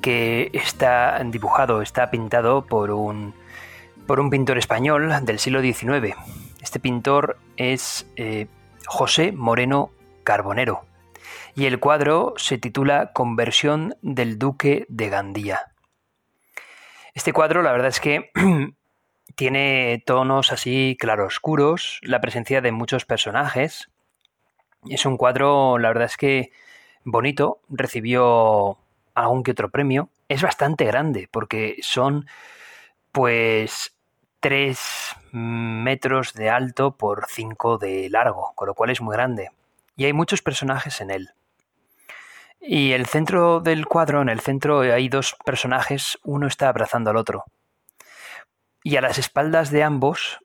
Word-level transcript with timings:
que 0.00 0.50
está 0.52 1.20
dibujado, 1.24 1.82
está 1.82 2.10
pintado 2.10 2.66
por 2.66 2.90
un, 2.90 3.34
por 4.06 4.20
un 4.20 4.30
pintor 4.30 4.58
español 4.58 5.12
del 5.22 5.38
siglo 5.38 5.60
XIX. 5.60 6.16
Este 6.62 6.80
pintor 6.80 7.38
es 7.56 8.06
eh, 8.16 8.46
José 8.86 9.32
Moreno 9.32 9.90
Carbonero 10.24 10.84
y 11.54 11.66
el 11.66 11.80
cuadro 11.80 12.34
se 12.36 12.58
titula 12.58 13.12
Conversión 13.12 13.96
del 14.02 14.38
Duque 14.38 14.86
de 14.88 15.08
Gandía. 15.08 15.72
Este 17.14 17.32
cuadro 17.32 17.62
la 17.62 17.72
verdad 17.72 17.88
es 17.88 18.00
que 18.00 18.30
tiene 19.36 20.02
tonos 20.04 20.52
así 20.52 20.96
claroscuros, 21.00 22.00
la 22.02 22.20
presencia 22.20 22.60
de 22.60 22.72
muchos 22.72 23.06
personajes. 23.06 23.90
Es 24.88 25.06
un 25.06 25.16
cuadro, 25.16 25.78
la 25.78 25.88
verdad 25.88 26.04
es 26.04 26.16
que 26.16 26.52
bonito, 27.04 27.60
recibió 27.68 28.78
algún 29.16 29.42
que 29.42 29.50
otro 29.50 29.70
premio. 29.70 30.10
Es 30.28 30.42
bastante 30.42 30.84
grande 30.84 31.28
porque 31.30 31.76
son 31.80 32.26
pues 33.10 33.96
3 34.40 34.78
metros 35.32 36.34
de 36.34 36.50
alto 36.50 36.96
por 36.96 37.26
5 37.28 37.78
de 37.78 38.08
largo, 38.10 38.52
con 38.54 38.68
lo 38.68 38.74
cual 38.74 38.90
es 38.90 39.00
muy 39.00 39.16
grande. 39.16 39.50
Y 39.96 40.04
hay 40.04 40.12
muchos 40.12 40.42
personajes 40.42 41.00
en 41.00 41.10
él. 41.10 41.30
Y 42.60 42.92
el 42.92 43.06
centro 43.06 43.60
del 43.60 43.86
cuadro, 43.86 44.22
en 44.22 44.28
el 44.28 44.40
centro 44.40 44.80
hay 44.80 45.08
dos 45.08 45.36
personajes, 45.44 46.18
uno 46.22 46.46
está 46.46 46.68
abrazando 46.68 47.10
al 47.10 47.16
otro. 47.16 47.44
Y 48.82 48.96
a 48.96 49.00
las 49.00 49.18
espaldas 49.18 49.70
de 49.70 49.82
ambos, 49.82 50.40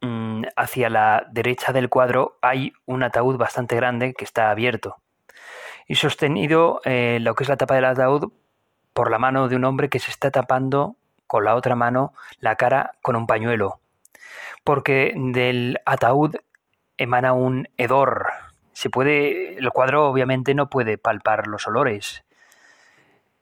mm, 0.00 0.44
hacia 0.56 0.90
la 0.90 1.26
derecha 1.30 1.72
del 1.72 1.88
cuadro, 1.88 2.38
hay 2.42 2.72
un 2.86 3.02
ataúd 3.02 3.36
bastante 3.36 3.76
grande 3.76 4.14
que 4.14 4.24
está 4.24 4.50
abierto 4.50 4.96
y 5.90 5.96
sostenido 5.96 6.80
eh, 6.84 7.18
lo 7.20 7.34
que 7.34 7.42
es 7.42 7.48
la 7.48 7.56
tapa 7.56 7.74
del 7.74 7.84
ataúd 7.84 8.30
por 8.92 9.10
la 9.10 9.18
mano 9.18 9.48
de 9.48 9.56
un 9.56 9.64
hombre 9.64 9.88
que 9.88 9.98
se 9.98 10.12
está 10.12 10.30
tapando 10.30 10.94
con 11.26 11.44
la 11.44 11.56
otra 11.56 11.74
mano 11.74 12.14
la 12.38 12.54
cara 12.54 12.92
con 13.02 13.16
un 13.16 13.26
pañuelo, 13.26 13.80
porque 14.62 15.12
del 15.16 15.80
ataúd 15.86 16.36
emana 16.96 17.32
un 17.32 17.68
hedor. 17.76 18.28
Se 18.72 18.88
puede, 18.88 19.58
el 19.58 19.68
cuadro 19.70 20.08
obviamente 20.08 20.54
no 20.54 20.70
puede 20.70 20.96
palpar 20.96 21.48
los 21.48 21.66
olores, 21.66 22.22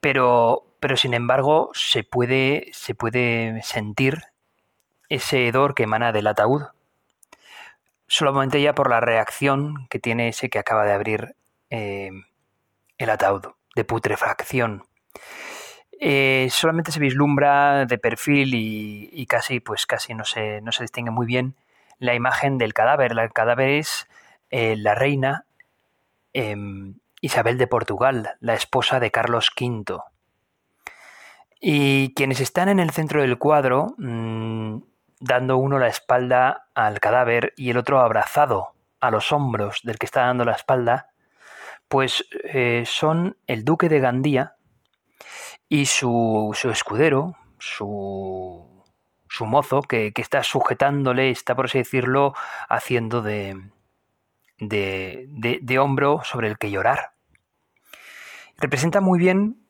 pero, 0.01 0.65
pero 0.81 0.97
sin 0.97 1.13
embargo 1.13 1.69
se 1.75 2.03
puede, 2.03 2.71
se 2.73 2.95
puede 2.95 3.61
sentir 3.63 4.23
ese 5.11 5.49
hedor 5.49 5.75
que 5.75 5.83
emana 5.83 6.13
del 6.13 6.27
ataúd. 6.27 6.63
Solamente 8.07 8.63
ya 8.63 8.75
por 8.75 8.89
la 8.89 9.01
reacción 9.01 9.87
que 9.91 9.99
tiene 9.99 10.29
ese 10.29 10.49
que 10.49 10.59
acaba 10.59 10.87
de 10.87 10.93
abrir 10.95 11.37
eh, 11.69 12.11
el 12.99 13.11
ataúd 13.11 13.47
de 13.75 13.85
putrefacción. 13.85 14.85
Eh, 16.01 16.49
solamente 16.51 16.93
se 16.93 17.01
vislumbra 17.01 17.87
de 17.87 17.99
perfil 17.99 18.53
y, 18.55 19.27
casi, 19.27 19.61
pues 19.61 19.87
casi 19.87 20.15
no 20.15 20.25
se, 20.25 20.61
no 20.61 20.71
se, 20.71 20.85
distingue 20.85 21.11
muy 21.11 21.27
bien 21.27 21.57
la 21.99 22.15
imagen 22.15 22.59
del 22.59 22.75
cadáver. 22.75 23.13
El 23.13 23.33
cadáver 23.33 23.71
es 23.71 24.09
eh, 24.51 24.77
la 24.77 24.95
reina 24.95 25.45
em, 26.33 26.95
Isabel 27.21 27.59
de 27.59 27.67
Portugal, 27.67 28.37
la 28.41 28.55
esposa 28.55 29.01
de 29.01 29.11
Carlos 29.11 29.51
V. 29.59 30.01
Y 31.61 32.15
quienes 32.15 32.41
están 32.41 32.69
en 32.69 32.79
el 32.79 32.91
centro 32.91 33.23
del 33.23 33.39
cuadro, 33.39 33.95
mm, 33.99 34.79
dando 35.21 35.57
uno 35.57 35.81
la 35.81 35.89
espalda 35.89 36.69
al 36.75 37.01
cadáver 37.01 37.53
y 37.57 37.71
el 37.71 37.77
otro 37.77 37.99
abrazado 38.01 38.69
a 39.01 39.11
los 39.11 39.33
hombros 39.33 39.81
del 39.83 39.99
que 39.99 40.07
está 40.07 40.27
dando 40.27 40.45
la 40.45 40.53
espalda, 40.53 41.09
pues 41.89 42.27
eh, 42.45 42.85
son 42.87 43.37
el 43.47 43.65
duque 43.65 43.89
de 43.89 44.01
Gandía 44.01 44.57
y 45.69 45.87
su, 45.87 46.51
su 46.55 46.71
escudero, 46.71 47.37
su, 47.59 48.85
su 49.29 49.47
mozo, 49.47 49.83
que, 49.83 50.13
que, 50.13 50.23
está 50.23 50.43
sujetándole, 50.43 51.31
está 51.31 51.55
por 51.55 51.67
así 51.67 51.79
decirlo, 51.79 52.35
haciendo 52.69 53.23
de, 53.23 53.71
de, 54.59 55.27
de, 55.29 55.59
de 55.63 55.79
hombro 55.79 56.23
sobre 56.25 56.49
el 56.49 56.59
que 56.59 56.71
llorar. 56.71 57.13
Representa 58.57 59.01
muy 59.01 59.19
bien 59.19 59.69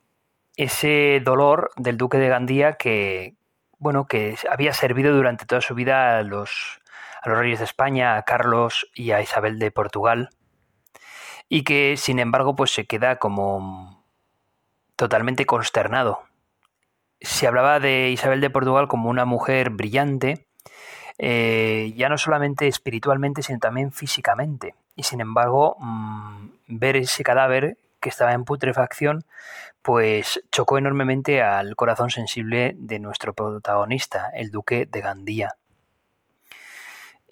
ese 0.57 1.21
dolor 1.25 1.71
del 1.77 1.97
duque 1.97 2.19
de 2.19 2.29
Gandía 2.29 2.75
que, 2.75 3.37
bueno, 3.79 4.07
que 4.07 4.37
había 4.51 4.73
servido 4.73 5.15
durante 5.15 5.47
toda 5.47 5.61
su 5.61 5.75
vida 5.75 6.19
a 6.19 6.23
los, 6.23 6.81
a 7.23 7.29
los 7.29 7.39
reyes 7.39 7.59
de 7.61 7.65
España, 7.65 8.17
a 8.17 8.23
Carlos 8.23 8.91
y 8.95 9.13
a 9.13 9.21
Isabel 9.21 9.59
de 9.59 9.71
Portugal, 9.71 10.31
y 11.49 11.65
que 11.65 11.97
sin 11.97 12.19
embargo 12.19 12.55
pues 12.55 12.73
se 12.73 12.87
queda 12.87 13.17
como 13.17 14.05
totalmente 14.97 15.47
consternado. 15.47 16.23
Se 17.21 17.47
hablaba 17.47 17.81
de 17.81 18.11
Isabel 18.11 18.41
de 18.41 18.51
Portugal 18.51 18.89
como 18.89 19.11
una 19.11 19.25
mujer 19.25 19.71
brillante, 19.71 20.47
eh, 21.19 21.93
ya 21.97 22.09
no 22.09 22.19
solamente 22.19 22.69
espiritualmente, 22.69 23.43
sino 23.43 23.59
también 23.59 23.93
físicamente. 23.93 24.75
Y 24.95 25.05
sin 25.05 25.21
embargo, 25.21 25.77
mmm, 25.81 26.49
ver 26.69 26.97
ese 26.97 27.25
cadáver 27.25 27.77
que 28.01 28.09
estaba 28.09 28.33
en 28.33 28.45
putrefacción, 28.45 29.25
pues 29.83 30.41
chocó 30.53 30.79
enormemente 30.79 31.43
al 31.43 31.75
corazón 31.77 32.11
sensible 32.11 32.75
de 32.77 32.99
nuestro 32.99 33.35
protagonista, 33.35 34.31
el 34.35 34.51
duque 34.51 34.87
de 34.87 35.01
Gandía. 35.01 35.55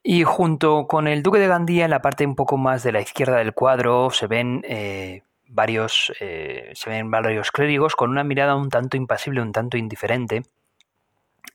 Y 0.09 0.22
junto 0.22 0.87
con 0.87 1.09
el 1.09 1.25
Duque 1.25 1.41
de 1.41 1.49
Gandía, 1.49 1.84
en 1.84 1.91
la 1.91 2.00
parte 2.00 2.25
un 2.25 2.37
poco 2.37 2.56
más 2.56 2.84
de 2.84 2.93
la 2.93 3.00
izquierda 3.00 3.39
del 3.39 3.55
cuadro, 3.55 4.11
se 4.11 4.28
ven 4.28 4.62
eh, 4.65 5.25
varios, 5.49 6.12
eh, 6.21 6.71
se 6.77 6.91
ven 6.91 7.11
varios 7.11 7.50
clérigos 7.50 7.97
con 7.97 8.11
una 8.11 8.22
mirada 8.22 8.55
un 8.55 8.71
tanto 8.71 8.97
impasible, 8.97 9.43
un 9.43 9.50
tanto 9.50 9.77
indiferente. 9.77 10.44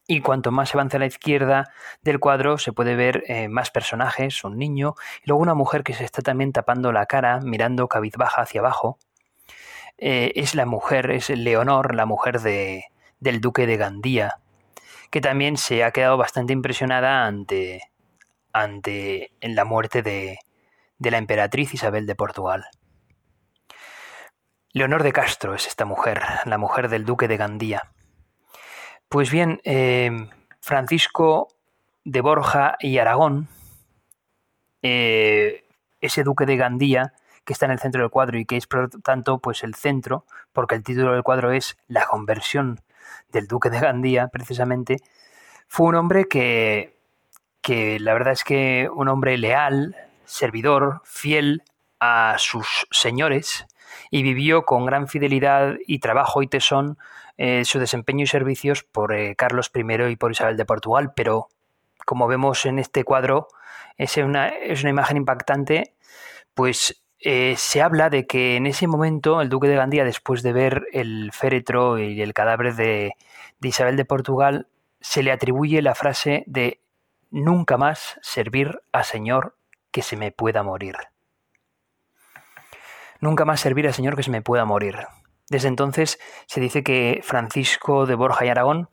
Y 0.06 0.20
cuanto 0.20 0.52
más 0.52 0.68
se 0.68 0.76
avanza 0.76 0.98
a 0.98 1.00
la 1.00 1.06
izquierda 1.06 1.72
del 2.02 2.20
cuadro, 2.20 2.58
se 2.58 2.74
puede 2.74 2.98
ver 2.98 3.24
eh, 3.28 3.48
más 3.48 3.72
personajes, 3.72 4.44
un 4.44 4.58
niño 4.58 4.96
y 5.24 5.30
luego 5.30 5.42
una 5.42 5.54
mujer 5.54 5.86
que 5.86 5.94
se 5.94 6.04
está 6.04 6.22
también 6.22 6.52
tapando 6.52 6.92
la 6.92 7.06
cara, 7.06 7.40
mirando 7.40 7.88
cabizbaja 7.88 8.42
hacia 8.42 8.60
abajo. 8.60 9.00
es 9.98 10.56
la 10.56 10.66
mujer, 10.66 11.10
es 11.12 11.30
Leonor, 11.30 11.96
la 11.96 12.06
mujer 12.06 12.42
de, 12.42 12.84
del 13.22 13.40
duque 13.40 13.66
de 13.66 13.78
Gandía, 13.78 14.40
que 15.10 15.22
también 15.22 15.56
se 15.56 15.86
ha 15.86 15.92
quedado 15.92 16.18
bastante 16.18 16.52
impresionada 16.52 17.26
ante, 17.26 17.91
ante 18.54 19.32
la 19.42 19.66
muerte 19.66 20.02
de, 20.02 20.40
de 20.98 21.12
la 21.12 21.18
emperatriz 21.18 21.74
Isabel 21.74 22.06
de 22.06 22.16
Portugal. 22.16 22.66
Leonor 24.74 25.04
de 25.04 25.12
Castro 25.12 25.54
es 25.54 25.68
esta 25.68 25.84
mujer, 25.84 26.22
la 26.46 26.58
mujer 26.58 26.88
del 26.88 27.06
duque 27.06 27.28
de 27.28 27.38
Gandía. 27.38 27.92
Pues 29.10 29.30
bien, 29.30 29.60
eh, 29.66 30.30
Francisco 30.62 31.50
de 32.06 32.22
Borja 32.22 32.78
y 32.80 32.98
Aragón, 32.98 33.50
eh, 34.82 35.66
ese 36.00 36.24
duque 36.24 36.46
de 36.46 36.56
Gandía, 36.56 37.14
que 37.44 37.54
está 37.54 37.66
en 37.66 37.72
el 37.72 37.80
centro 37.80 38.02
del 38.02 38.12
cuadro 38.12 38.38
y 38.38 38.46
que 38.46 38.56
es 38.56 38.68
por 38.68 38.90
tanto 38.90 39.40
pues 39.40 39.64
el 39.64 39.76
centro, 39.76 40.26
porque 40.54 40.76
el 40.76 40.84
título 40.84 41.14
del 41.14 41.24
cuadro 41.24 41.52
es 41.52 41.78
La 41.88 42.06
conversión 42.06 42.80
del 43.30 43.48
duque 43.48 43.70
de 43.70 43.80
Gandía, 43.80 44.28
precisamente, 44.28 44.98
fue 45.68 45.88
un 45.88 45.96
hombre 45.96 46.26
que 46.26 47.01
que 47.62 48.00
la 48.00 48.14
verdad 48.14 48.34
es 48.34 48.44
que 48.44 48.90
un 48.94 49.08
hombre 49.08 49.38
leal, 49.38 49.96
servidor, 50.26 51.02
fiel 51.06 51.64
a 52.00 52.36
sus 52.38 52.88
señores, 52.92 53.68
y 54.10 54.24
vivió 54.24 54.64
con 54.64 54.86
gran 54.86 55.08
fidelidad 55.08 55.76
y 55.86 56.00
trabajo 56.00 56.42
y 56.42 56.48
tesón 56.48 56.98
eh, 57.38 57.66
su 57.66 57.80
desempeño 57.80 58.24
y 58.24 58.28
servicios 58.28 58.84
por 58.84 59.14
eh, 59.14 59.36
Carlos 59.36 59.72
I 59.74 60.12
y 60.12 60.16
por 60.16 60.32
Isabel 60.32 60.58
de 60.58 60.66
Portugal, 60.66 61.14
pero 61.16 61.48
como 62.06 62.28
vemos 62.28 62.66
en 62.66 62.80
este 62.80 63.04
cuadro, 63.04 63.48
es 63.98 64.18
una, 64.18 64.50
es 64.50 64.82
una 64.82 64.90
imagen 64.90 65.18
impactante, 65.18 65.94
pues 66.54 67.02
eh, 67.20 67.56
se 67.58 67.82
habla 67.82 68.10
de 68.10 68.26
que 68.26 68.56
en 68.56 68.66
ese 68.66 68.88
momento 68.88 69.42
el 69.42 69.50
duque 69.50 69.68
de 69.68 69.76
Gandía, 69.76 70.04
después 70.04 70.44
de 70.44 70.54
ver 70.54 70.88
el 70.92 71.32
féretro 71.34 72.00
y 72.00 72.22
el 72.22 72.34
cadáver 72.34 72.76
de, 72.76 73.14
de 73.60 73.68
Isabel 73.68 73.96
de 73.96 74.06
Portugal, 74.06 74.68
se 75.00 75.24
le 75.24 75.32
atribuye 75.32 75.82
la 75.82 75.96
frase 75.96 76.44
de 76.48 76.80
nunca 77.32 77.78
más 77.78 78.20
servir 78.22 78.82
a 78.92 79.04
Señor 79.04 79.56
que 79.92 80.04
se 80.04 80.18
me 80.18 80.32
pueda 80.32 80.64
morir. 80.64 80.96
Nunca 83.20 83.46
más 83.46 83.60
servir 83.60 83.88
al 83.88 83.94
Señor 83.94 84.16
que 84.16 84.24
se 84.24 84.32
me 84.32 84.42
pueda 84.42 84.66
morir. 84.66 85.08
Desde 85.50 85.68
entonces 85.68 86.20
se 86.46 86.62
dice 86.62 86.84
que 86.84 87.22
Francisco 87.24 88.06
de 88.06 88.16
Borja 88.16 88.46
y 88.46 88.50
Aragón 88.50 88.90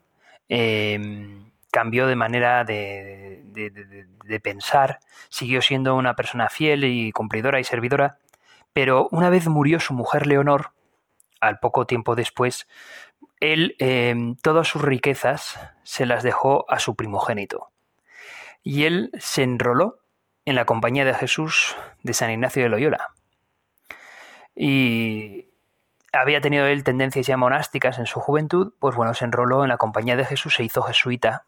em, 0.47 1.51
cambió 1.71 2.07
de 2.07 2.15
manera 2.15 2.63
de, 2.63 3.43
de, 3.45 4.39
pensar, 4.39 4.99
siguió 5.29 5.61
siendo 5.61 5.95
una 5.95 6.15
persona 6.15 6.49
fiel 6.49 6.83
y 6.83 7.11
cumplidora 7.11 7.59
y 7.59 7.63
servidora, 7.63 8.17
pero 8.73 9.07
una 9.11 9.29
vez 9.29 9.47
murió 9.47 9.79
su 9.79 9.93
mujer 9.93 10.27
Leonor, 10.27 10.71
al 11.39 11.59
poco 11.59 11.85
tiempo 11.85 12.15
después, 12.15 12.67
él 13.39 13.75
em, 13.79 14.35
todas 14.35 14.67
sus 14.67 14.81
riquezas 14.81 15.59
se 15.83 16.05
las 16.05 16.23
dejó 16.23 16.65
a 16.69 16.79
su 16.79 16.95
primogénito. 16.95 17.68
Y 18.63 18.85
él 18.85 19.11
se 19.19 19.43
enroló 19.43 19.99
en 20.45 20.55
la 20.55 20.65
compañía 20.65 21.05
de 21.05 21.13
Jesús 21.13 21.75
de 22.03 22.13
San 22.13 22.31
Ignacio 22.31 22.63
de 22.63 22.69
Loyola. 22.69 23.13
Y 24.55 25.47
había 26.11 26.41
tenido 26.41 26.65
él 26.65 26.83
tendencias 26.83 27.27
ya 27.27 27.37
monásticas 27.37 27.99
en 27.99 28.05
su 28.05 28.19
juventud, 28.19 28.73
pues 28.79 28.95
bueno, 28.95 29.13
se 29.13 29.25
enroló 29.25 29.63
en 29.63 29.69
la 29.69 29.77
compañía 29.77 30.15
de 30.15 30.25
Jesús, 30.25 30.55
se 30.55 30.63
hizo 30.63 30.81
jesuita 30.81 31.45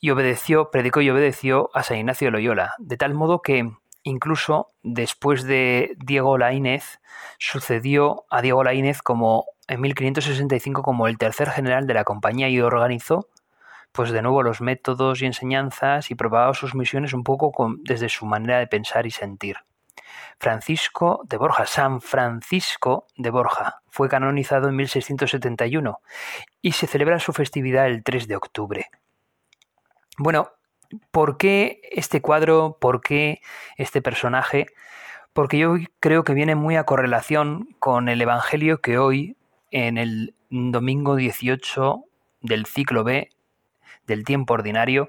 y 0.00 0.10
obedeció, 0.10 0.70
predicó 0.70 1.00
y 1.00 1.10
obedeció 1.10 1.70
a 1.74 1.82
San 1.82 1.98
Ignacio 1.98 2.28
de 2.28 2.32
Loyola, 2.32 2.74
de 2.78 2.96
tal 2.96 3.14
modo 3.14 3.42
que 3.42 3.70
incluso 4.02 4.72
después 4.82 5.44
de 5.44 5.94
Diego 5.98 6.38
Laínez 6.38 7.00
sucedió 7.38 8.24
a 8.30 8.40
Diego 8.40 8.64
Laínez 8.64 9.02
como 9.02 9.44
en 9.68 9.80
1565 9.82 10.82
como 10.82 11.06
el 11.06 11.18
tercer 11.18 11.50
general 11.50 11.86
de 11.86 11.94
la 11.94 12.04
compañía 12.04 12.48
y 12.48 12.60
organizó 12.60 13.28
pues 13.92 14.10
de 14.10 14.22
nuevo 14.22 14.42
los 14.42 14.60
métodos 14.60 15.22
y 15.22 15.26
enseñanzas 15.26 16.10
y 16.10 16.14
probaba 16.14 16.54
sus 16.54 16.74
misiones 16.74 17.12
un 17.12 17.24
poco 17.24 17.52
desde 17.82 18.08
su 18.08 18.26
manera 18.26 18.58
de 18.58 18.66
pensar 18.66 19.06
y 19.06 19.10
sentir. 19.10 19.56
Francisco 20.38 21.22
de 21.28 21.36
Borja, 21.36 21.66
San 21.66 22.00
Francisco 22.00 23.06
de 23.16 23.30
Borja, 23.30 23.82
fue 23.88 24.08
canonizado 24.08 24.68
en 24.68 24.76
1671 24.76 26.00
y 26.62 26.72
se 26.72 26.86
celebra 26.86 27.18
su 27.18 27.32
festividad 27.32 27.86
el 27.86 28.02
3 28.02 28.26
de 28.26 28.36
octubre. 28.36 28.90
Bueno, 30.16 30.50
¿por 31.10 31.36
qué 31.36 31.82
este 31.90 32.22
cuadro? 32.22 32.78
¿Por 32.80 33.00
qué 33.00 33.40
este 33.76 34.00
personaje? 34.00 34.66
Porque 35.32 35.58
yo 35.58 35.74
creo 36.00 36.24
que 36.24 36.34
viene 36.34 36.54
muy 36.54 36.76
a 36.76 36.84
correlación 36.84 37.76
con 37.78 38.08
el 38.08 38.20
Evangelio 38.22 38.80
que 38.80 38.98
hoy, 38.98 39.36
en 39.70 39.98
el 39.98 40.34
domingo 40.50 41.16
18 41.16 42.04
del 42.40 42.66
ciclo 42.66 43.04
B 43.04 43.30
del 44.10 44.24
tiempo 44.24 44.54
ordinario, 44.54 45.08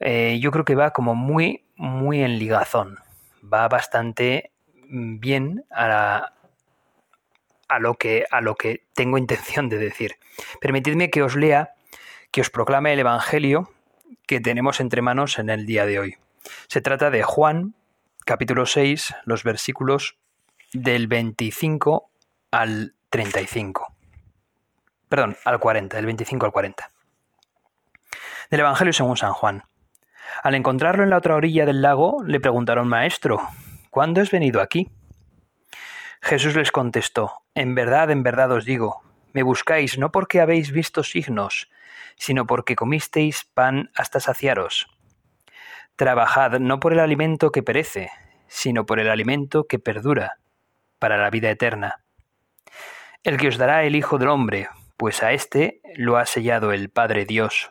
eh, 0.00 0.38
yo 0.40 0.50
creo 0.50 0.64
que 0.64 0.74
va 0.74 0.90
como 0.90 1.14
muy, 1.14 1.64
muy 1.76 2.22
en 2.22 2.38
ligazón. 2.38 2.98
Va 3.42 3.68
bastante 3.68 4.50
bien 4.88 5.64
a, 5.70 6.32
a, 7.68 7.78
lo 7.78 7.94
que, 7.94 8.26
a 8.30 8.40
lo 8.40 8.56
que 8.56 8.84
tengo 8.94 9.16
intención 9.16 9.68
de 9.68 9.78
decir. 9.78 10.16
Permitidme 10.60 11.10
que 11.10 11.22
os 11.22 11.36
lea, 11.36 11.74
que 12.30 12.40
os 12.40 12.50
proclame 12.50 12.92
el 12.92 12.98
Evangelio 12.98 13.72
que 14.26 14.40
tenemos 14.40 14.80
entre 14.80 15.02
manos 15.02 15.38
en 15.38 15.50
el 15.50 15.66
día 15.66 15.86
de 15.86 15.98
hoy. 15.98 16.16
Se 16.66 16.80
trata 16.80 17.10
de 17.10 17.22
Juan, 17.22 17.74
capítulo 18.24 18.66
6, 18.66 19.14
los 19.24 19.44
versículos 19.44 20.16
del 20.72 21.06
25 21.06 22.10
al 22.50 22.94
35. 23.10 23.94
Perdón, 25.08 25.36
al 25.44 25.60
40, 25.60 25.96
del 25.96 26.06
25 26.06 26.46
al 26.46 26.52
40 26.52 26.90
del 28.52 28.60
Evangelio 28.60 28.92
según 28.92 29.16
San 29.16 29.32
Juan. 29.32 29.62
Al 30.42 30.54
encontrarlo 30.54 31.02
en 31.02 31.08
la 31.08 31.16
otra 31.16 31.36
orilla 31.36 31.64
del 31.64 31.80
lago, 31.80 32.22
le 32.22 32.38
preguntaron, 32.38 32.86
Maestro, 32.86 33.40
¿cuándo 33.88 34.20
has 34.20 34.30
venido 34.30 34.60
aquí? 34.60 34.90
Jesús 36.20 36.54
les 36.54 36.70
contestó, 36.70 37.32
En 37.54 37.74
verdad, 37.74 38.10
en 38.10 38.22
verdad 38.22 38.52
os 38.52 38.66
digo, 38.66 39.00
me 39.32 39.42
buscáis 39.42 39.96
no 39.96 40.12
porque 40.12 40.42
habéis 40.42 40.70
visto 40.70 41.02
signos, 41.02 41.70
sino 42.16 42.46
porque 42.46 42.76
comisteis 42.76 43.46
pan 43.54 43.90
hasta 43.94 44.20
saciaros. 44.20 44.86
Trabajad 45.96 46.60
no 46.60 46.78
por 46.78 46.92
el 46.92 47.00
alimento 47.00 47.52
que 47.52 47.62
perece, 47.62 48.10
sino 48.48 48.84
por 48.84 49.00
el 49.00 49.08
alimento 49.08 49.64
que 49.64 49.78
perdura, 49.78 50.36
para 50.98 51.16
la 51.16 51.30
vida 51.30 51.48
eterna. 51.48 52.04
El 53.24 53.38
que 53.38 53.48
os 53.48 53.56
dará 53.56 53.84
el 53.84 53.96
Hijo 53.96 54.18
del 54.18 54.28
Hombre, 54.28 54.68
pues 54.98 55.22
a 55.22 55.32
éste 55.32 55.80
lo 55.96 56.18
ha 56.18 56.26
sellado 56.26 56.72
el 56.72 56.90
Padre 56.90 57.24
Dios. 57.24 57.70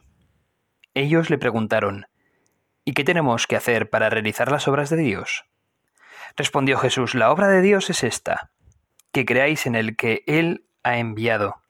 Ellos 0.94 1.30
le 1.30 1.38
preguntaron, 1.38 2.08
¿Y 2.84 2.94
qué 2.94 3.04
tenemos 3.04 3.46
que 3.48 3.56
hacer 3.56 3.90
para 3.90 4.10
realizar 4.10 4.52
las 4.52 4.68
obras 4.68 4.90
de 4.90 4.98
Dios? 4.98 5.46
Respondió 6.36 6.78
Jesús, 6.78 7.14
la 7.14 7.32
obra 7.32 7.48
de 7.48 7.62
Dios 7.62 7.90
es 7.90 8.04
esta, 8.04 8.52
que 9.12 9.26
creáis 9.26 9.66
en 9.66 9.76
el 9.76 9.96
que 9.96 10.24
Él 10.26 10.66
ha 10.84 10.98
enviado. 10.98 11.62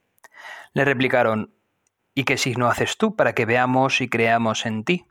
Le 0.74 0.86
replicaron, 0.86 1.54
¿y 2.16 2.24
qué 2.24 2.38
signo 2.38 2.68
haces 2.68 2.98
tú 2.98 3.16
para 3.16 3.34
que 3.34 3.46
veamos 3.46 4.00
y 4.00 4.08
creamos 4.08 4.66
en 4.66 4.86
ti? 4.86 5.06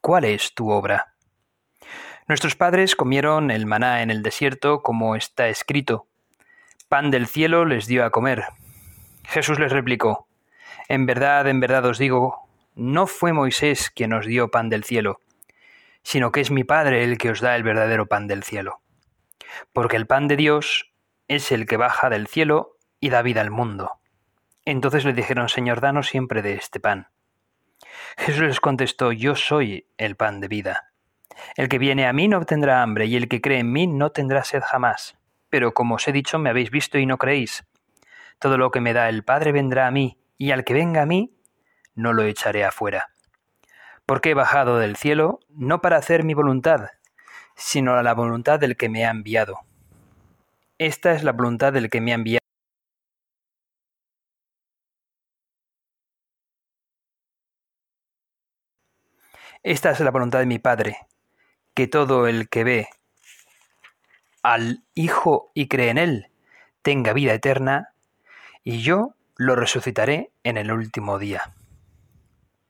¿Cuál 0.00 0.24
es 0.24 0.54
tu 0.54 0.70
obra? 0.70 1.14
Nuestros 2.28 2.56
padres 2.56 2.94
comieron 2.94 3.50
el 3.50 3.66
maná 3.66 4.02
en 4.02 4.10
el 4.10 4.22
desierto 4.22 4.82
como 4.82 5.16
está 5.16 5.48
escrito. 5.48 6.08
Pan 6.88 7.10
del 7.10 7.26
cielo 7.26 7.64
les 7.64 7.86
dio 7.86 8.04
a 8.04 8.10
comer. 8.10 8.44
Jesús 9.24 9.58
les 9.58 9.72
replicó, 9.72 10.28
En 10.88 11.06
verdad, 11.06 11.48
en 11.48 11.60
verdad 11.60 11.86
os 11.86 11.98
digo, 11.98 12.45
no 12.76 13.06
fue 13.06 13.32
Moisés 13.32 13.90
quien 13.90 14.12
os 14.12 14.26
dio 14.26 14.50
pan 14.50 14.68
del 14.68 14.84
cielo, 14.84 15.20
sino 16.02 16.30
que 16.30 16.40
es 16.40 16.50
mi 16.50 16.62
Padre 16.62 17.02
el 17.02 17.18
que 17.18 17.30
os 17.30 17.40
da 17.40 17.56
el 17.56 17.62
verdadero 17.62 18.06
pan 18.06 18.28
del 18.28 18.44
cielo. 18.44 18.80
Porque 19.72 19.96
el 19.96 20.06
pan 20.06 20.28
de 20.28 20.36
Dios 20.36 20.92
es 21.26 21.50
el 21.50 21.66
que 21.66 21.78
baja 21.78 22.10
del 22.10 22.28
cielo 22.28 22.76
y 23.00 23.08
da 23.08 23.22
vida 23.22 23.40
al 23.40 23.50
mundo. 23.50 23.92
Entonces 24.64 25.04
le 25.04 25.14
dijeron, 25.14 25.48
Señor, 25.48 25.80
danos 25.80 26.08
siempre 26.08 26.42
de 26.42 26.54
este 26.54 26.78
pan. 26.78 27.08
Jesús 28.18 28.42
les 28.42 28.60
contestó, 28.60 29.10
Yo 29.10 29.34
soy 29.34 29.88
el 29.96 30.16
pan 30.16 30.40
de 30.40 30.48
vida. 30.48 30.92
El 31.56 31.68
que 31.68 31.78
viene 31.78 32.06
a 32.06 32.12
mí 32.12 32.28
no 32.28 32.44
tendrá 32.44 32.82
hambre, 32.82 33.06
y 33.06 33.16
el 33.16 33.28
que 33.28 33.40
cree 33.40 33.60
en 33.60 33.72
mí 33.72 33.86
no 33.86 34.10
tendrá 34.10 34.44
sed 34.44 34.62
jamás. 34.62 35.16
Pero 35.48 35.72
como 35.72 35.96
os 35.96 36.08
he 36.08 36.12
dicho, 36.12 36.38
me 36.38 36.50
habéis 36.50 36.70
visto 36.70 36.98
y 36.98 37.06
no 37.06 37.18
creéis. 37.18 37.64
Todo 38.38 38.58
lo 38.58 38.70
que 38.70 38.80
me 38.80 38.92
da 38.92 39.08
el 39.08 39.24
Padre 39.24 39.52
vendrá 39.52 39.86
a 39.86 39.90
mí, 39.90 40.18
y 40.36 40.50
al 40.50 40.64
que 40.64 40.74
venga 40.74 41.02
a 41.02 41.06
mí, 41.06 41.35
no 41.96 42.12
lo 42.12 42.22
echaré 42.22 42.64
afuera. 42.64 43.10
Porque 44.06 44.30
he 44.30 44.34
bajado 44.34 44.78
del 44.78 44.94
cielo 44.96 45.40
no 45.48 45.80
para 45.80 45.96
hacer 45.96 46.22
mi 46.22 46.34
voluntad, 46.34 46.90
sino 47.56 48.00
la 48.02 48.14
voluntad 48.14 48.60
del 48.60 48.76
que 48.76 48.88
me 48.88 49.04
ha 49.04 49.10
enviado. 49.10 49.60
Esta 50.78 51.12
es 51.12 51.24
la 51.24 51.32
voluntad 51.32 51.72
del 51.72 51.90
que 51.90 52.00
me 52.00 52.12
ha 52.12 52.14
enviado. 52.14 52.46
Esta 59.62 59.90
es 59.90 59.98
la 59.98 60.12
voluntad 60.12 60.38
de 60.38 60.46
mi 60.46 60.60
Padre, 60.60 60.98
que 61.74 61.88
todo 61.88 62.28
el 62.28 62.48
que 62.48 62.62
ve 62.62 62.88
al 64.42 64.84
Hijo 64.94 65.50
y 65.54 65.66
cree 65.66 65.90
en 65.90 65.98
Él 65.98 66.30
tenga 66.82 67.12
vida 67.12 67.34
eterna, 67.34 67.88
y 68.62 68.80
yo 68.80 69.14
lo 69.36 69.56
resucitaré 69.56 70.30
en 70.44 70.56
el 70.56 70.70
último 70.70 71.18
día. 71.18 71.52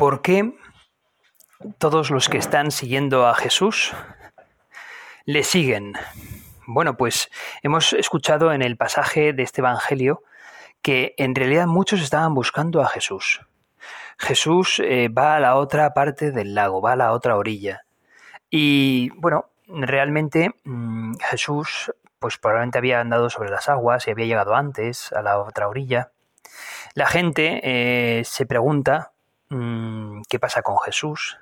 ¿Por 0.00 0.22
qué 0.22 0.54
todos 1.76 2.10
los 2.10 2.30
que 2.30 2.38
están 2.38 2.70
siguiendo 2.70 3.26
a 3.26 3.34
Jesús 3.34 3.92
le 5.26 5.42
siguen? 5.42 5.92
Bueno, 6.66 6.96
pues 6.96 7.30
hemos 7.62 7.92
escuchado 7.92 8.54
en 8.54 8.62
el 8.62 8.78
pasaje 8.78 9.34
de 9.34 9.42
este 9.42 9.60
Evangelio 9.60 10.22
que 10.80 11.14
en 11.18 11.34
realidad 11.34 11.66
muchos 11.66 12.00
estaban 12.00 12.32
buscando 12.32 12.80
a 12.80 12.88
Jesús. 12.88 13.42
Jesús 14.16 14.80
eh, 14.82 15.10
va 15.10 15.36
a 15.36 15.40
la 15.40 15.56
otra 15.56 15.92
parte 15.92 16.32
del 16.32 16.54
lago, 16.54 16.80
va 16.80 16.92
a 16.92 16.96
la 16.96 17.12
otra 17.12 17.36
orilla. 17.36 17.84
Y 18.48 19.10
bueno, 19.16 19.50
realmente 19.66 20.54
mm, 20.64 21.16
Jesús 21.28 21.92
pues 22.18 22.38
probablemente 22.38 22.78
había 22.78 23.02
andado 23.02 23.28
sobre 23.28 23.50
las 23.50 23.68
aguas 23.68 24.08
y 24.08 24.12
había 24.12 24.24
llegado 24.24 24.54
antes 24.54 25.12
a 25.12 25.20
la 25.20 25.38
otra 25.38 25.68
orilla. 25.68 26.10
La 26.94 27.06
gente 27.06 27.60
eh, 27.62 28.24
se 28.24 28.46
pregunta 28.46 29.09
qué 30.28 30.38
pasa 30.38 30.62
con 30.62 30.78
Jesús. 30.78 31.38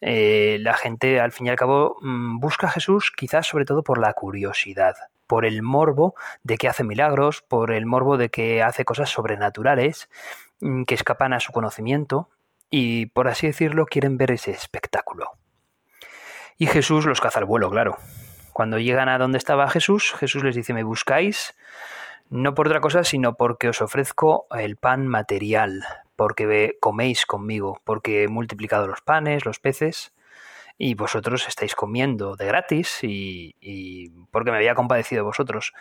eh, 0.00 0.58
la 0.60 0.74
gente 0.74 1.20
al 1.20 1.32
fin 1.32 1.46
y 1.46 1.50
al 1.50 1.56
cabo 1.56 1.96
mm, 2.00 2.38
busca 2.40 2.68
a 2.68 2.70
Jesús 2.70 3.12
quizás 3.16 3.46
sobre 3.46 3.64
todo 3.64 3.82
por 3.82 3.98
la 3.98 4.12
curiosidad, 4.12 4.96
por 5.26 5.44
el 5.44 5.62
morbo 5.62 6.14
de 6.42 6.56
que 6.56 6.68
hace 6.68 6.84
milagros, 6.84 7.42
por 7.42 7.72
el 7.72 7.86
morbo 7.86 8.16
de 8.16 8.30
que 8.30 8.62
hace 8.62 8.84
cosas 8.84 9.10
sobrenaturales 9.10 10.08
mm, 10.60 10.84
que 10.84 10.94
escapan 10.94 11.32
a 11.32 11.40
su 11.40 11.52
conocimiento 11.52 12.28
y 12.70 13.06
por 13.06 13.28
así 13.28 13.46
decirlo 13.46 13.86
quieren 13.86 14.18
ver 14.18 14.32
ese 14.32 14.50
espectáculo. 14.52 15.32
Y 16.58 16.66
Jesús 16.66 17.06
los 17.06 17.20
caza 17.20 17.38
al 17.38 17.44
vuelo, 17.44 17.70
claro. 17.70 17.96
Cuando 18.52 18.78
llegan 18.78 19.08
a 19.08 19.18
donde 19.18 19.38
estaba 19.38 19.70
Jesús, 19.70 20.12
Jesús 20.14 20.42
les 20.42 20.56
dice, 20.56 20.74
me 20.74 20.82
buscáis 20.82 21.54
no 22.30 22.54
por 22.54 22.66
otra 22.66 22.80
cosa, 22.80 23.04
sino 23.04 23.34
porque 23.36 23.68
os 23.68 23.80
ofrezco 23.80 24.46
el 24.50 24.76
pan 24.76 25.06
material, 25.06 25.84
porque 26.18 26.76
coméis 26.80 27.26
conmigo, 27.26 27.80
porque 27.84 28.24
he 28.24 28.28
multiplicado 28.28 28.88
los 28.88 29.02
panes, 29.02 29.46
los 29.46 29.60
peces, 29.60 30.12
y 30.76 30.94
vosotros 30.94 31.46
estáis 31.46 31.76
comiendo 31.76 32.34
de 32.34 32.44
gratis 32.44 32.98
y, 33.02 34.10
porque 34.32 34.50
me 34.50 34.56
había 34.56 34.74
compadecido 34.74 35.20
de 35.20 35.26
vosotros. 35.26 35.72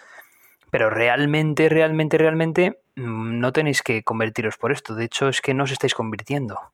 Pero 0.69 0.91
realmente, 0.91 1.69
realmente, 1.69 2.19
realmente 2.19 2.79
mm, 2.95 3.39
no 3.39 3.51
tenéis 3.51 3.81
que 3.81 4.03
convertiros 4.03 4.57
por 4.57 4.71
esto. 4.71 4.93
De 4.93 5.05
hecho, 5.05 5.27
es 5.27 5.41
que 5.41 5.55
no 5.55 5.63
os 5.63 5.71
estáis 5.71 5.95
convirtiendo. 5.95 6.71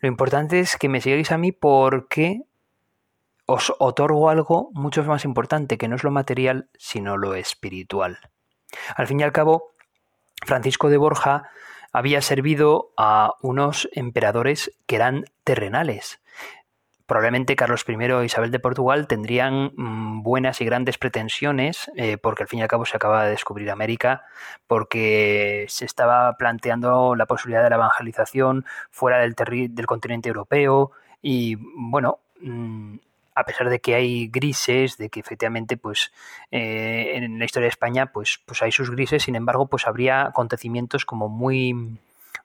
Lo 0.00 0.08
importante 0.08 0.60
es 0.60 0.78
que 0.78 0.88
me 0.88 1.02
sigáis 1.02 1.30
a 1.30 1.36
mí 1.36 1.52
porque 1.52 2.40
os 3.44 3.70
otorgo 3.80 4.30
algo 4.30 4.70
mucho 4.72 5.04
más 5.04 5.26
importante, 5.26 5.76
que 5.76 5.88
no 5.88 5.96
es 5.96 6.04
lo 6.04 6.10
material, 6.10 6.70
sino 6.78 7.18
lo 7.18 7.34
espiritual. 7.34 8.18
Al 8.96 9.06
fin 9.06 9.20
y 9.20 9.24
al 9.24 9.32
cabo, 9.32 9.74
Francisco 10.46 10.88
de 10.88 10.96
Borja 10.96 11.50
había 11.94 12.20
servido 12.20 12.92
a 12.96 13.34
unos 13.40 13.88
emperadores 13.92 14.72
que 14.86 14.96
eran 14.96 15.24
terrenales. 15.44 16.20
Probablemente 17.06 17.54
Carlos 17.54 17.84
I 17.86 17.92
e 17.92 18.24
Isabel 18.24 18.50
de 18.50 18.58
Portugal 18.58 19.06
tendrían 19.06 19.72
mm, 19.76 20.22
buenas 20.22 20.60
y 20.60 20.64
grandes 20.64 20.98
pretensiones, 20.98 21.90
eh, 21.96 22.18
porque 22.18 22.42
al 22.42 22.48
fin 22.48 22.58
y 22.58 22.62
al 22.62 22.68
cabo 22.68 22.84
se 22.84 22.96
acaba 22.96 23.24
de 23.24 23.30
descubrir 23.30 23.70
América, 23.70 24.24
porque 24.66 25.66
se 25.68 25.84
estaba 25.84 26.36
planteando 26.36 27.14
la 27.14 27.26
posibilidad 27.26 27.62
de 27.62 27.70
la 27.70 27.76
evangelización 27.76 28.64
fuera 28.90 29.18
del, 29.18 29.34
del 29.34 29.86
continente 29.86 30.28
europeo, 30.28 30.90
y 31.22 31.56
bueno, 31.76 32.18
mm, 32.40 32.96
a 33.34 33.44
pesar 33.44 33.68
de 33.68 33.80
que 33.80 33.94
hay 33.94 34.28
grises, 34.28 34.96
de 34.96 35.10
que 35.10 35.20
efectivamente, 35.20 35.76
pues, 35.76 36.12
eh, 36.50 37.12
en 37.16 37.38
la 37.38 37.44
historia 37.44 37.66
de 37.66 37.70
España, 37.70 38.06
pues, 38.12 38.40
pues 38.46 38.62
hay 38.62 38.72
sus 38.72 38.90
grises, 38.90 39.24
sin 39.24 39.34
embargo, 39.36 39.66
pues 39.66 39.86
habría 39.86 40.26
acontecimientos 40.26 41.04
como 41.04 41.28
muy, 41.28 41.98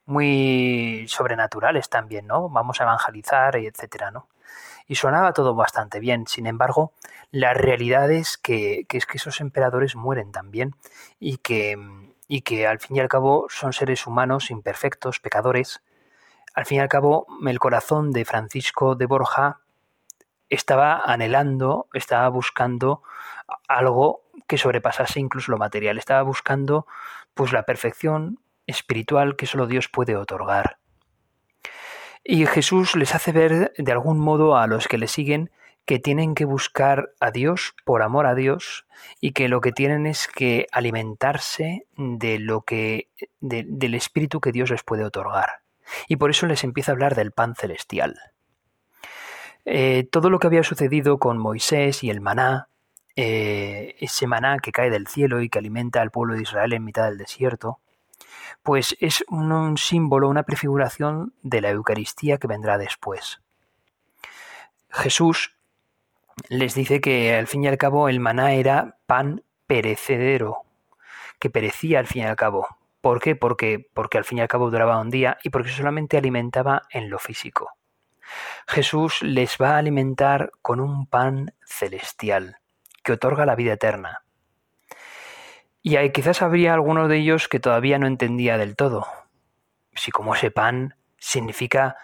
muy 0.05 1.05
sobrenaturales 1.07 1.89
también, 1.89 2.27
¿no? 2.27 2.49
Vamos 2.49 2.81
a 2.81 2.83
evangelizar, 2.83 3.55
etcétera, 3.57 4.11
¿no? 4.11 4.27
Y 4.87 4.95
sonaba 4.95 5.33
todo 5.33 5.53
bastante 5.53 5.99
bien. 5.99 6.25
Sin 6.27 6.47
embargo, 6.47 6.93
la 7.31 7.53
realidad 7.53 8.11
es 8.11 8.37
que, 8.37 8.85
que, 8.89 8.97
es 8.97 9.05
que 9.05 9.17
esos 9.17 9.39
emperadores 9.41 9.95
mueren 9.95 10.31
también 10.31 10.75
y 11.19 11.37
que, 11.37 11.77
y 12.27 12.41
que 12.41 12.65
al 12.65 12.79
fin 12.79 12.97
y 12.97 12.99
al 12.99 13.07
cabo 13.07 13.45
son 13.49 13.73
seres 13.73 14.07
humanos 14.07 14.49
imperfectos, 14.49 15.19
pecadores. 15.19 15.81
Al 16.55 16.65
fin 16.65 16.79
y 16.79 16.81
al 16.81 16.89
cabo, 16.89 17.27
el 17.45 17.59
corazón 17.59 18.11
de 18.11 18.25
Francisco 18.25 18.95
de 18.95 19.05
Borja 19.05 19.59
estaba 20.49 21.01
anhelando, 21.03 21.87
estaba 21.93 22.27
buscando 22.29 23.03
algo 23.67 24.23
que 24.47 24.57
sobrepasase 24.57 25.19
incluso 25.19 25.51
lo 25.51 25.57
material, 25.57 25.97
estaba 25.97 26.21
buscando 26.21 26.87
pues 27.33 27.51
la 27.53 27.63
perfección 27.63 28.39
espiritual 28.67 29.35
que 29.35 29.45
solo 29.45 29.67
Dios 29.67 29.87
puede 29.87 30.15
otorgar. 30.15 30.77
Y 32.23 32.45
Jesús 32.45 32.95
les 32.95 33.15
hace 33.15 33.31
ver 33.31 33.73
de 33.77 33.91
algún 33.91 34.19
modo 34.19 34.57
a 34.57 34.67
los 34.67 34.87
que 34.87 34.97
le 34.97 35.07
siguen 35.07 35.51
que 35.85 35.97
tienen 35.97 36.35
que 36.35 36.45
buscar 36.45 37.13
a 37.19 37.31
Dios 37.31 37.73
por 37.83 38.03
amor 38.03 38.27
a 38.27 38.35
Dios 38.35 38.85
y 39.19 39.31
que 39.31 39.47
lo 39.47 39.59
que 39.59 39.71
tienen 39.71 40.05
es 40.05 40.27
que 40.27 40.67
alimentarse 40.71 41.87
de 41.97 42.37
lo 42.37 42.61
que 42.61 43.09
del 43.39 43.95
espíritu 43.95 44.39
que 44.39 44.51
Dios 44.51 44.69
les 44.69 44.83
puede 44.83 45.03
otorgar. 45.03 45.61
Y 46.07 46.17
por 46.17 46.29
eso 46.29 46.45
les 46.45 46.63
empieza 46.63 46.91
a 46.91 46.93
hablar 46.93 47.15
del 47.15 47.31
pan 47.31 47.55
celestial. 47.55 48.19
Eh, 49.71 50.07
todo 50.09 50.31
lo 50.31 50.39
que 50.39 50.47
había 50.47 50.63
sucedido 50.63 51.19
con 51.19 51.37
Moisés 51.37 52.03
y 52.03 52.09
el 52.09 52.21
maná, 52.21 52.69
eh, 53.15 53.95
ese 53.99 54.25
maná 54.25 54.57
que 54.57 54.71
cae 54.71 54.89
del 54.89 55.05
cielo 55.05 55.41
y 55.43 55.49
que 55.49 55.59
alimenta 55.59 56.01
al 56.01 56.09
pueblo 56.09 56.33
de 56.33 56.41
Israel 56.41 56.73
en 56.73 56.83
mitad 56.83 57.05
del 57.05 57.19
desierto, 57.19 57.79
pues 58.63 58.97
es 58.99 59.23
un, 59.27 59.77
símbolo, 59.77 60.27
una 60.27 60.41
prefiguración 60.41 61.35
de 61.43 61.61
la 61.61 61.69
Eucaristía 61.69 62.39
que 62.39 62.47
vendrá 62.47 62.79
después. 62.79 63.41
Jesús 64.89 65.53
les 66.47 66.73
dice 66.73 66.99
que 66.99 67.35
al 67.35 67.45
fin 67.45 67.63
y 67.63 67.67
al 67.67 67.77
cabo 67.77 68.09
el 68.09 68.19
maná 68.19 68.53
era 68.53 68.97
pan 69.05 69.43
perecedero, 69.67 70.63
que 71.37 71.51
perecía 71.51 71.99
al 71.99 72.07
fin 72.07 72.23
y 72.23 72.25
al 72.25 72.35
cabo. 72.35 72.65
¿Por 73.01 73.21
qué? 73.21 73.35
Porque, 73.35 73.87
porque 73.93 74.17
al 74.17 74.25
fin 74.25 74.39
y 74.39 74.41
al 74.41 74.47
cabo 74.47 74.71
duraba 74.71 74.99
un 74.99 75.11
día 75.11 75.37
y 75.43 75.51
porque 75.51 75.69
solamente 75.69 76.17
alimentaba 76.17 76.81
en 76.89 77.11
lo 77.11 77.19
físico. 77.19 77.78
Jesús 78.67 79.21
les 79.21 79.57
va 79.57 79.75
a 79.75 79.77
alimentar 79.77 80.51
con 80.61 80.79
un 80.79 81.07
pan 81.07 81.53
celestial 81.65 82.57
que 83.03 83.13
otorga 83.13 83.45
la 83.45 83.55
vida 83.55 83.73
eterna. 83.73 84.23
Y 85.81 85.95
hay, 85.95 86.11
quizás 86.11 86.41
habría 86.41 86.73
alguno 86.73 87.07
de 87.07 87.17
ellos 87.17 87.47
que 87.47 87.59
todavía 87.59 87.97
no 87.99 88.07
entendía 88.07 88.57
del 88.57 88.75
todo. 88.75 89.07
Si 89.93 90.11
como 90.11 90.35
ese 90.35 90.51
pan 90.51 90.95
significa, 91.17 91.95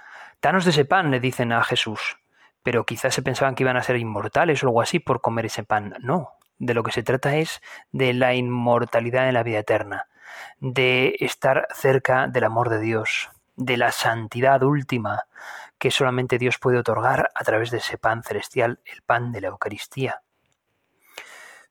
danos 0.42 0.66
de 0.66 0.72
ese 0.72 0.86
pan, 0.86 1.12
le 1.12 1.20
dicen 1.20 1.52
a 1.52 1.64
Jesús, 1.64 2.18
pero 2.64 2.86
quizás 2.86 3.14
se 3.14 3.22
pensaban 3.22 3.56
que 3.56 3.64
iban 3.64 3.78
a 3.78 3.84
ser 3.84 3.98
inmortales 3.98 4.64
o 4.64 4.68
algo 4.68 4.82
así 4.82 5.00
por 5.00 5.22
comer 5.22 5.46
ese 5.46 5.64
pan. 5.64 5.96
No, 6.00 6.32
de 6.58 6.74
lo 6.74 6.84
que 6.84 6.92
se 6.92 7.04
trata 7.04 7.36
es 7.36 7.62
de 7.92 8.14
la 8.14 8.34
inmortalidad 8.34 9.28
en 9.28 9.34
la 9.34 9.44
vida 9.44 9.60
eterna, 9.60 10.08
de 10.60 11.16
estar 11.20 11.68
cerca 11.74 12.28
del 12.28 12.46
amor 12.46 12.70
de 12.70 12.80
Dios, 12.80 13.30
de 13.56 13.78
la 13.78 13.92
santidad 13.92 14.64
última, 14.64 15.24
que 15.78 15.92
solamente 15.92 16.38
Dios 16.38 16.58
puede 16.58 16.78
otorgar 16.78 17.30
a 17.34 17.44
través 17.44 17.72
de 17.72 17.78
ese 17.78 17.98
pan 17.98 18.24
celestial, 18.24 18.80
el 18.86 19.02
pan 19.02 19.32
de 19.32 19.42
la 19.42 19.48
Eucaristía. 19.48 20.22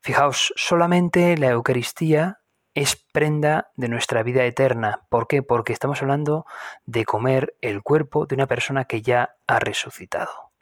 Fijaos, 0.00 0.52
solamente 0.56 1.36
la 1.36 1.48
Eucaristía 1.48 2.40
es 2.74 2.96
prenda 2.96 3.70
de 3.76 3.88
nuestra 3.88 4.22
vida 4.22 4.44
eterna. 4.44 5.06
¿Por 5.08 5.28
qué? 5.28 5.42
Porque 5.42 5.72
estamos 5.72 6.02
hablando 6.02 6.44
de 6.84 7.04
comer 7.04 7.56
el 7.60 7.82
cuerpo 7.82 8.26
de 8.26 8.34
una 8.34 8.46
persona 8.46 8.84
que 8.84 9.00
ya 9.00 9.36
ha 9.46 9.58
resucitado. 9.60 10.52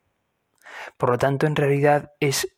Por 0.97 1.11
lo 1.11 1.19
tanto, 1.19 1.47
en 1.47 1.57
realidad 1.57 2.13
es 2.21 2.55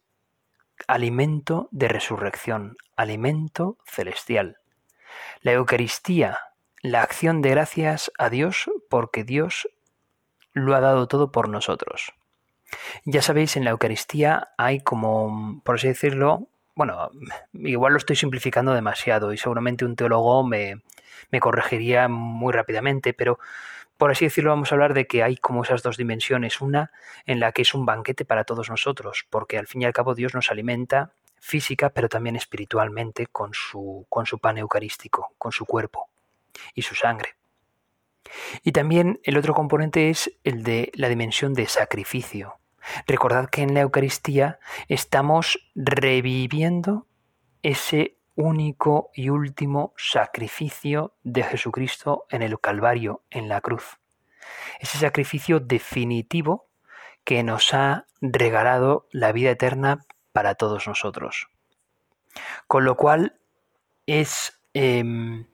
alimento 0.87 1.69
de 1.71 1.89
resurrección, 1.89 2.77
alimento 2.97 3.79
celestial. 3.87 4.59
La 5.41 5.53
Eucaristía, 5.53 6.39
la 6.85 7.01
acción 7.01 7.41
de 7.41 7.49
gracias 7.49 8.13
a 8.19 8.29
Dios 8.29 8.71
porque 8.91 9.25
Dios 9.25 9.71
lo 10.53 10.77
ha 10.77 10.81
dado 10.81 11.09
todo 11.09 11.33
por 11.33 11.49
nosotros. 11.49 12.13
Ya 13.07 13.23
sabéis, 13.23 13.57
en 13.57 13.65
la 13.65 13.71
Eucaristía 13.71 14.49
hay 14.59 14.81
como, 14.81 15.63
por 15.65 15.77
así 15.77 15.89
decirlo, 15.89 16.47
bueno, 16.75 17.11
igual 17.55 17.95
lo 17.95 17.97
estoy 17.97 18.17
simplificando 18.17 18.75
demasiado 18.75 19.33
y 19.33 19.39
seguramente 19.39 19.87
un 19.87 19.97
teólogo 19.97 20.45
me, 20.45 20.83
me 21.31 21.41
corregiría 21.41 22.07
muy 22.09 22.53
rápidamente, 22.53 23.15
pero 23.15 23.39
por 23.97 24.11
así 24.11 24.27
decirlo 24.27 24.51
vamos 24.51 24.71
a 24.71 24.75
hablar 24.75 24.93
de 24.93 25.07
que 25.07 25.23
hay 25.23 25.39
como 25.39 25.63
esas 25.63 25.83
dos 25.83 25.97
dimensiones, 25.97 26.61
una 26.61 26.93
en 27.25 27.41
la 27.41 27.53
que 27.53 27.63
es 27.63 27.73
un 27.73 27.87
banquete 27.87 28.27
para 28.27 28.45
todos 28.45 28.69
nosotros, 28.69 29.25
porque 29.31 29.57
al 29.57 29.67
fin 29.67 29.81
y 29.81 29.85
al 29.87 29.95
cabo 29.95 30.15
Dios 30.15 30.35
nos 30.35 30.51
alimenta 30.51 31.13
física, 31.41 31.89
pero 31.89 32.11
también 32.11 32.37
espiritualmente 32.37 33.27
con 33.27 33.55
su, 33.55 34.05
con 34.11 34.27
su 34.27 34.39
pan 34.39 34.59
eucarístico, 34.59 35.33
con 35.39 35.51
su 35.51 35.65
cuerpo 35.65 36.11
y 36.75 36.83
su 36.83 36.95
sangre. 36.95 37.37
Y 38.63 38.73
también 38.73 39.21
el 39.25 39.37
otro 39.37 39.55
componente 39.55 40.11
es 40.11 40.33
el 40.45 40.63
de 40.63 40.91
la 40.95 41.09
dimensión 41.09 41.55
de 41.55 41.67
sacrificio. 41.67 42.59
Recordad 43.07 43.49
que 43.49 43.63
en 43.63 43.75
la 43.75 43.81
Eucaristía 43.81 44.59
estamos 44.89 45.71
reviviendo 45.75 47.07
ese 47.63 48.19
único 48.35 49.11
y 49.15 49.29
último 49.29 49.95
sacrificio 49.97 51.15
de 51.23 51.45
Jesucristo 51.45 52.27
en 52.31 52.43
el 52.43 52.59
Calvario, 52.61 53.23
en 53.31 53.49
la 53.49 53.61
cruz. 53.61 53.99
Ese 54.81 54.99
sacrificio 54.99 55.61
definitivo 55.61 56.69
que 57.25 57.43
nos 57.43 57.73
ha 57.73 58.07
regalado 58.21 59.09
la 59.11 59.33
vida 59.33 59.51
eterna 59.51 60.05
para 60.33 60.57
todos 60.57 60.87
nosotros. 60.87 61.49
Con 62.67 62.85
lo 62.85 62.97
cual 62.97 63.39
es 64.07 64.61
em, 64.75 65.47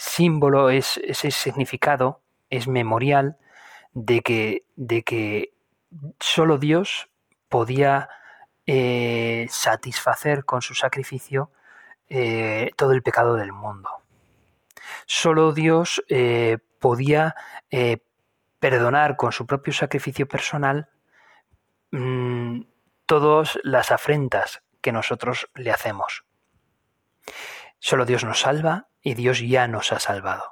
símbolo, 0.00 0.70
es 0.70 0.96
ese 1.04 1.30
significado, 1.30 2.22
es 2.48 2.66
memorial 2.66 3.36
de 3.92 4.22
que, 4.22 4.64
de 4.74 5.02
que 5.02 5.52
solo 6.18 6.56
Dios 6.56 7.10
podía 7.50 8.08
eh, 8.66 9.46
satisfacer 9.50 10.46
con 10.46 10.62
su 10.62 10.74
sacrificio 10.74 11.50
eh, 12.08 12.70
todo 12.76 12.92
el 12.92 13.02
pecado 13.02 13.34
del 13.34 13.52
mundo. 13.52 13.90
Solo 15.04 15.52
Dios 15.52 16.02
eh, 16.08 16.56
podía 16.78 17.34
perdonar 18.58 19.16
con 19.16 19.32
su 19.32 19.46
propio 19.46 19.74
sacrificio 19.74 20.26
personal 20.26 20.88
mm, 21.90 22.62
todas 23.04 23.58
las 23.64 23.90
afrentas 23.90 24.62
que 24.80 24.92
nosotros 24.92 25.50
le 25.54 25.70
hacemos. 25.70 26.24
Solo 27.78 28.06
Dios 28.06 28.24
nos 28.24 28.40
salva 28.40 28.89
y 29.02 29.14
Dios 29.14 29.40
ya 29.40 29.68
nos 29.68 29.92
ha 29.92 29.98
salvado. 29.98 30.44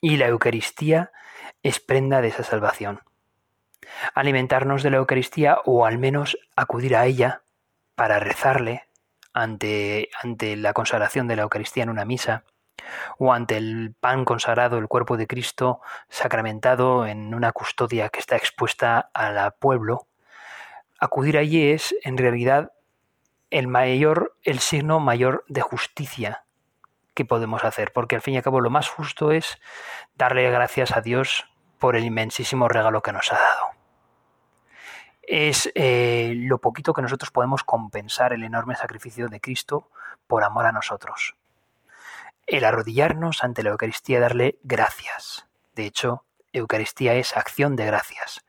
Y 0.00 0.16
la 0.16 0.26
Eucaristía 0.26 1.12
es 1.62 1.80
prenda 1.80 2.20
de 2.20 2.28
esa 2.28 2.44
salvación. 2.44 3.00
Alimentarnos 4.14 4.82
de 4.82 4.90
la 4.90 4.98
Eucaristía 4.98 5.58
o 5.64 5.86
al 5.86 5.98
menos 5.98 6.38
acudir 6.54 6.96
a 6.96 7.06
ella 7.06 7.42
para 7.94 8.20
rezarle 8.20 8.84
ante, 9.32 10.10
ante 10.22 10.56
la 10.56 10.72
consagración 10.72 11.28
de 11.28 11.36
la 11.36 11.42
Eucaristía 11.42 11.82
en 11.82 11.90
una 11.90 12.04
misa 12.04 12.44
o 13.18 13.32
ante 13.32 13.56
el 13.56 13.94
pan 13.98 14.24
consagrado, 14.24 14.78
el 14.78 14.88
cuerpo 14.88 15.16
de 15.16 15.26
Cristo 15.26 15.80
sacramentado 16.08 17.06
en 17.06 17.34
una 17.34 17.52
custodia 17.52 18.08
que 18.10 18.20
está 18.20 18.36
expuesta 18.36 19.10
al 19.12 19.54
pueblo, 19.54 20.06
acudir 20.98 21.38
allí 21.38 21.70
es 21.70 21.94
en 22.02 22.16
realidad 22.16 22.72
el 23.50 23.66
mayor, 23.66 24.36
el 24.42 24.58
signo 24.58 25.00
mayor 25.00 25.44
de 25.48 25.62
justicia 25.62 26.45
que 27.16 27.24
podemos 27.24 27.64
hacer, 27.64 27.92
porque 27.92 28.14
al 28.14 28.22
fin 28.22 28.34
y 28.34 28.36
al 28.36 28.44
cabo 28.44 28.60
lo 28.60 28.70
más 28.70 28.88
justo 28.88 29.32
es 29.32 29.58
darle 30.14 30.48
gracias 30.50 30.94
a 30.96 31.00
Dios 31.00 31.46
por 31.78 31.96
el 31.96 32.04
inmensísimo 32.04 32.68
regalo 32.68 33.02
que 33.02 33.12
nos 33.12 33.32
ha 33.32 33.36
dado. 33.36 33.70
Es 35.22 35.72
eh, 35.74 36.34
lo 36.36 36.60
poquito 36.60 36.92
que 36.92 37.02
nosotros 37.02 37.32
podemos 37.32 37.64
compensar 37.64 38.32
el 38.32 38.44
enorme 38.44 38.76
sacrificio 38.76 39.28
de 39.28 39.40
Cristo 39.40 39.90
por 40.28 40.44
amor 40.44 40.66
a 40.66 40.72
nosotros. 40.72 41.34
El 42.46 42.64
arrodillarnos 42.64 43.42
ante 43.42 43.64
la 43.64 43.70
Eucaristía, 43.70 44.20
darle 44.20 44.58
gracias. 44.62 45.48
De 45.74 45.86
hecho, 45.86 46.24
Eucaristía 46.52 47.14
es 47.14 47.36
acción 47.36 47.76
de 47.76 47.86
gracias. 47.86 48.44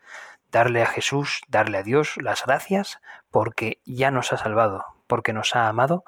Darle 0.51 0.83
a 0.83 0.87
Jesús, 0.87 1.41
darle 1.47 1.79
a 1.79 1.83
Dios 1.83 2.17
las 2.17 2.45
gracias 2.45 2.99
porque 3.31 3.81
ya 3.85 4.11
nos 4.11 4.33
ha 4.33 4.37
salvado, 4.37 4.85
porque 5.07 5.33
nos 5.33 5.55
ha 5.55 5.67
amado 5.67 6.03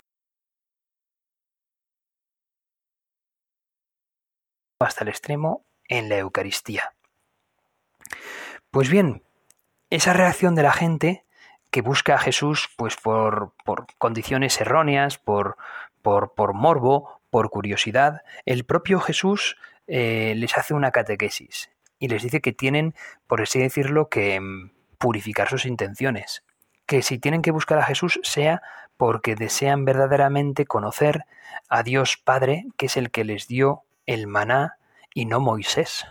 hasta 4.79 5.03
el 5.03 5.09
extremo 5.09 5.65
en 5.87 6.09
la 6.09 6.17
Eucaristía. 6.17 6.93
Pues 8.71 8.89
bien, 8.89 9.23
esa 9.89 10.13
reacción 10.13 10.55
de 10.55 10.63
la 10.63 10.71
gente 10.71 11.25
que 11.71 11.81
busca 11.81 12.15
a 12.15 12.19
Jesús 12.19 12.69
pues 12.77 12.95
por, 12.95 13.53
condiciones 13.97 14.59
erróneas, 14.61 15.17
por, 15.17 15.57
por, 16.01 16.33
por, 16.33 16.53
morbo, 16.53 17.21
por 17.29 17.49
curiosidad, 17.49 18.21
el 18.45 18.65
propio 18.65 18.99
Jesús 18.99 19.57
eh, 19.87 20.33
les 20.35 20.57
hace 20.57 20.73
una 20.73 20.91
catequesis 20.91 21.71
y 21.99 22.07
les 22.07 22.23
dice 22.23 22.41
que 22.41 22.53
tienen, 22.53 22.95
por 23.27 23.41
así 23.41 23.59
decirlo, 23.59 24.07
que 24.09 24.39
mm, 24.39 24.71
purificar 24.97 25.49
sus 25.49 25.65
intenciones, 25.65 26.43
que 26.85 27.01
si 27.01 27.19
tienen 27.19 27.41
que 27.41 27.51
buscar 27.51 27.79
a 27.79 27.85
Jesús 27.85 28.19
sea 28.23 28.61
porque 28.97 29.35
desean 29.35 29.85
verdaderamente 29.85 30.65
conocer 30.65 31.25
a 31.69 31.83
Dios 31.83 32.17
Padre, 32.17 32.65
que 32.77 32.87
es 32.87 32.97
el 32.97 33.11
que 33.11 33.23
les 33.23 33.47
dio 33.47 33.83
el 34.05 34.27
maná 34.27 34.77
y 35.13 35.25
no 35.25 35.39
Moisés. 35.39 36.05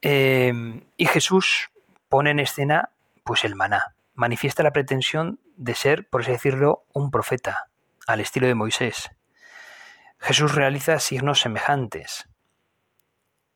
Em, 0.00 0.84
y 0.96 1.06
Jesús 1.06 1.70
pone 2.08 2.30
en 2.30 2.40
escena 2.40 2.90
pues 3.24 3.44
el 3.44 3.56
maná, 3.56 3.94
manifiesta 4.14 4.62
la 4.62 4.72
pretensión 4.72 5.40
de 5.56 5.74
ser, 5.74 6.08
por 6.08 6.22
así 6.22 6.32
decirlo, 6.32 6.84
un 6.92 7.10
profeta, 7.10 7.68
al 8.06 8.20
estilo 8.20 8.46
de 8.46 8.54
Moisés. 8.54 9.10
Jesús 10.18 10.54
realiza 10.54 10.98
signos 11.00 11.40
semejantes. 11.40 12.28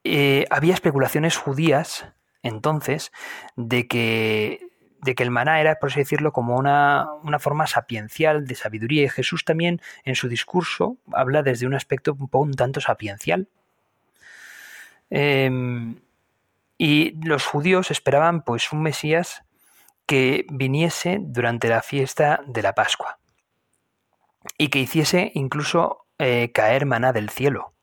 Eh, 0.02 0.46
había 0.50 0.74
especulaciones 0.74 1.36
judías 1.36 2.06
entonces 2.42 3.12
de 3.56 3.86
que, 3.86 4.69
de 5.02 5.14
que 5.14 5.22
el 5.22 5.30
maná 5.30 5.60
era, 5.60 5.76
por 5.76 5.90
así 5.90 6.00
decirlo, 6.00 6.32
como 6.32 6.56
una, 6.56 7.06
una, 7.22 7.38
forma 7.38 7.66
sapiencial 7.66 8.46
de 8.46 8.54
sabiduría. 8.54 9.04
Y 9.04 9.08
Jesús 9.08 9.44
también 9.44 9.80
en 10.04 10.14
su 10.14 10.28
discurso 10.28 10.96
habla 11.12 11.42
desde 11.42 11.66
un 11.66 11.74
aspecto 11.74 12.12
un 12.12 12.28
poco 12.28 12.44
un 12.44 12.54
tanto 12.54 12.80
sapiencial. 12.80 13.48
Eh, 15.10 15.94
y 16.82 17.12
los 17.26 17.44
judíos 17.44 17.90
esperaban 17.90 18.40
pues 18.40 18.72
un 18.72 18.82
Mesías 18.82 19.42
que 20.06 20.46
viniese 20.48 21.18
durante 21.20 21.68
la 21.68 21.82
fiesta 21.82 22.40
de 22.46 22.62
la 22.62 22.74
Pascua 22.74 23.18
y 24.56 24.68
que 24.68 24.78
hiciese 24.78 25.30
incluso 25.34 26.06
eh, 26.18 26.52
caer 26.52 26.86
maná 26.86 27.12
del 27.12 27.28
cielo. 27.28 27.74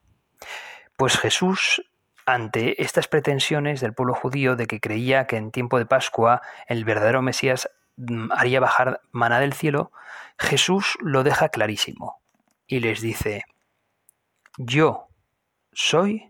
Pues 0.98 1.16
Jesús, 1.18 1.87
ante 2.28 2.84
estas 2.84 3.08
pretensiones 3.08 3.80
del 3.80 3.94
pueblo 3.94 4.14
judío 4.14 4.58
de 4.58 4.68
que 4.68 4.82
creía 4.82 5.28
que 5.28 5.38
en 5.38 5.50
tiempo 5.50 5.80
de 5.80 5.86
Pascua 5.86 6.42
el 6.68 6.84
verdadero 6.84 7.22
Mesías 7.22 7.70
mm, 7.96 8.34
haría 8.34 8.60
bajar 8.60 9.00
maná 9.12 9.40
del 9.40 9.54
cielo, 9.54 9.94
Jesús 10.38 10.98
lo 11.02 11.24
deja 11.24 11.48
clarísimo 11.48 12.22
y 12.68 12.82
les 12.82 13.00
dice, 13.00 13.46
yo 14.58 15.08
soy 15.72 16.30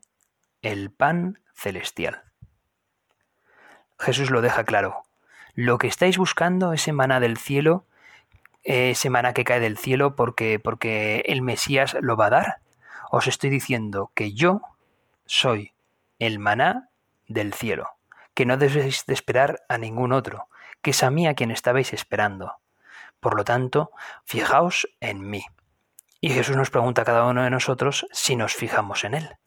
el 0.62 0.92
pan 0.92 1.40
celestial. 1.56 2.22
Jesús 3.98 4.30
lo 4.30 4.42
deja 4.42 4.66
claro. 4.66 5.02
Lo 5.56 5.80
que 5.80 5.88
estáis 5.88 6.20
buscando, 6.20 6.74
ese 6.74 6.94
maná 6.94 7.20
del 7.20 7.38
cielo, 7.38 7.88
ese 8.62 9.10
maná 9.10 9.34
que 9.34 9.44
cae 9.44 9.60
del 9.60 9.80
cielo 9.80 10.16
porque, 10.16 10.60
porque 10.60 11.24
el 11.26 11.42
Mesías 11.42 11.98
lo 12.02 12.16
va 12.16 12.28
a 12.28 12.30
dar, 12.30 12.58
os 13.10 13.26
estoy 13.26 13.50
diciendo 13.50 14.12
que 14.14 14.34
yo 14.34 14.62
soy 15.26 15.74
el 16.20 16.40
maná 16.40 16.90
del 17.28 17.54
cielo, 17.54 17.90
que 18.34 18.46
no 18.46 18.58
debéis 18.58 19.06
de 19.06 19.14
esperar 19.14 19.64
a 19.70 19.78
ningún 19.78 20.12
otro, 20.12 20.48
que 20.82 20.92
es 20.92 21.04
a 21.04 21.12
mí 21.12 21.28
a 21.28 21.34
quien 21.34 21.52
estabais 21.52 21.94
esperando. 21.94 22.56
Por 23.20 23.36
lo 23.36 23.44
tanto, 23.44 23.92
fijaos 24.26 24.88
en 25.00 25.30
mí. 25.30 25.46
Y 26.22 26.30
Jesús 26.30 26.56
nos 26.56 26.70
pregunta 26.70 27.02
a 27.04 27.06
cada 27.06 27.26
uno 27.26 27.44
de 27.44 27.50
nosotros 27.50 28.06
si 28.12 28.36
nos 28.36 28.54
fijamos 28.54 29.04
en 29.04 29.14
Él. 29.14 29.38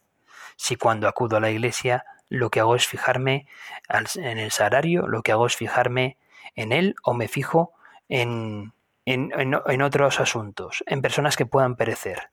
Si 0.55 0.75
cuando 0.75 1.07
acudo 1.07 1.37
a 1.37 1.39
la 1.39 1.49
iglesia 1.49 2.05
lo 2.29 2.49
que 2.49 2.61
hago 2.61 2.75
es 2.75 2.87
fijarme 2.87 3.45
en 3.89 4.37
el 4.37 4.51
salario, 4.51 5.05
lo 5.07 5.21
que 5.21 5.33
hago 5.33 5.47
es 5.47 5.55
fijarme 5.55 6.17
en 6.55 6.71
él 6.71 6.95
o 7.03 7.13
me 7.13 7.27
fijo 7.27 7.73
en, 8.07 8.73
en, 9.05 9.81
otros 9.81 10.19
asuntos, 10.19 10.83
en 10.87 11.01
personas 11.01 11.35
que 11.35 11.45
puedan 11.45 11.75
perecer. 11.75 12.29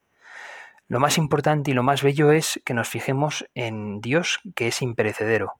Lo 0.89 1.01
más 1.01 1.19
importante 1.19 1.71
y 1.71 1.75
lo 1.75 1.83
más 1.83 2.03
bello 2.03 2.33
es 2.33 2.61
que 2.65 2.75
nos 2.75 2.89
fijemos 2.89 3.47
en 3.55 4.01
Dios, 4.01 4.41
que 4.55 4.69
es 4.69 4.83
imperecedero. 4.83 5.55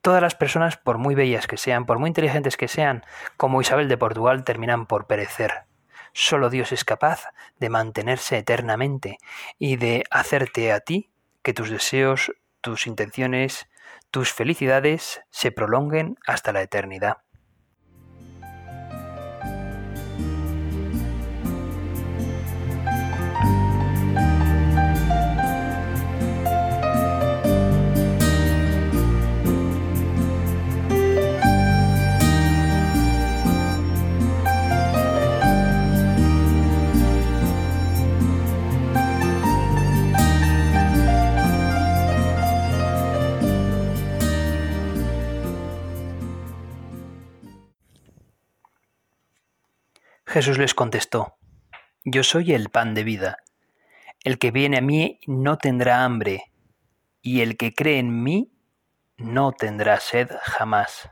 Todas 0.00 0.22
las 0.22 0.34
personas, 0.34 0.76
por 0.76 0.98
muy 0.98 1.14
bellas 1.14 1.46
que 1.46 1.56
sean, 1.56 1.86
por 1.86 1.98
muy 1.98 2.08
inteligentes 2.08 2.56
que 2.56 2.68
sean, 2.68 3.04
como 3.36 3.60
Isabel 3.60 3.88
de 3.88 3.98
Portugal, 3.98 4.44
terminan 4.44 4.86
por 4.86 5.06
perecer. 5.06 5.64
Solo 6.12 6.50
Dios 6.50 6.72
es 6.72 6.84
capaz 6.84 7.24
de 7.58 7.68
mantenerse 7.68 8.38
eternamente 8.38 9.18
y 9.58 9.76
de 9.76 10.04
hacerte 10.10 10.72
a 10.72 10.80
ti 10.80 11.10
que 11.42 11.52
tus 11.52 11.70
deseos 11.70 12.32
tus 12.60 12.86
intenciones, 12.86 13.66
tus 14.10 14.32
felicidades 14.32 15.22
se 15.30 15.52
prolonguen 15.52 16.16
hasta 16.26 16.52
la 16.52 16.62
eternidad. 16.62 17.18
Jesús 50.38 50.56
les 50.56 50.72
contestó, 50.72 51.36
Yo 52.04 52.22
soy 52.22 52.52
el 52.52 52.68
pan 52.68 52.94
de 52.94 53.02
vida. 53.02 53.38
El 54.22 54.38
que 54.38 54.52
viene 54.52 54.78
a 54.78 54.80
mí 54.80 55.18
no 55.26 55.58
tendrá 55.58 56.04
hambre, 56.04 56.52
y 57.22 57.40
el 57.40 57.56
que 57.56 57.74
cree 57.74 57.98
en 57.98 58.22
mí 58.22 58.52
no 59.16 59.50
tendrá 59.50 59.98
sed 59.98 60.30
jamás. 60.44 61.10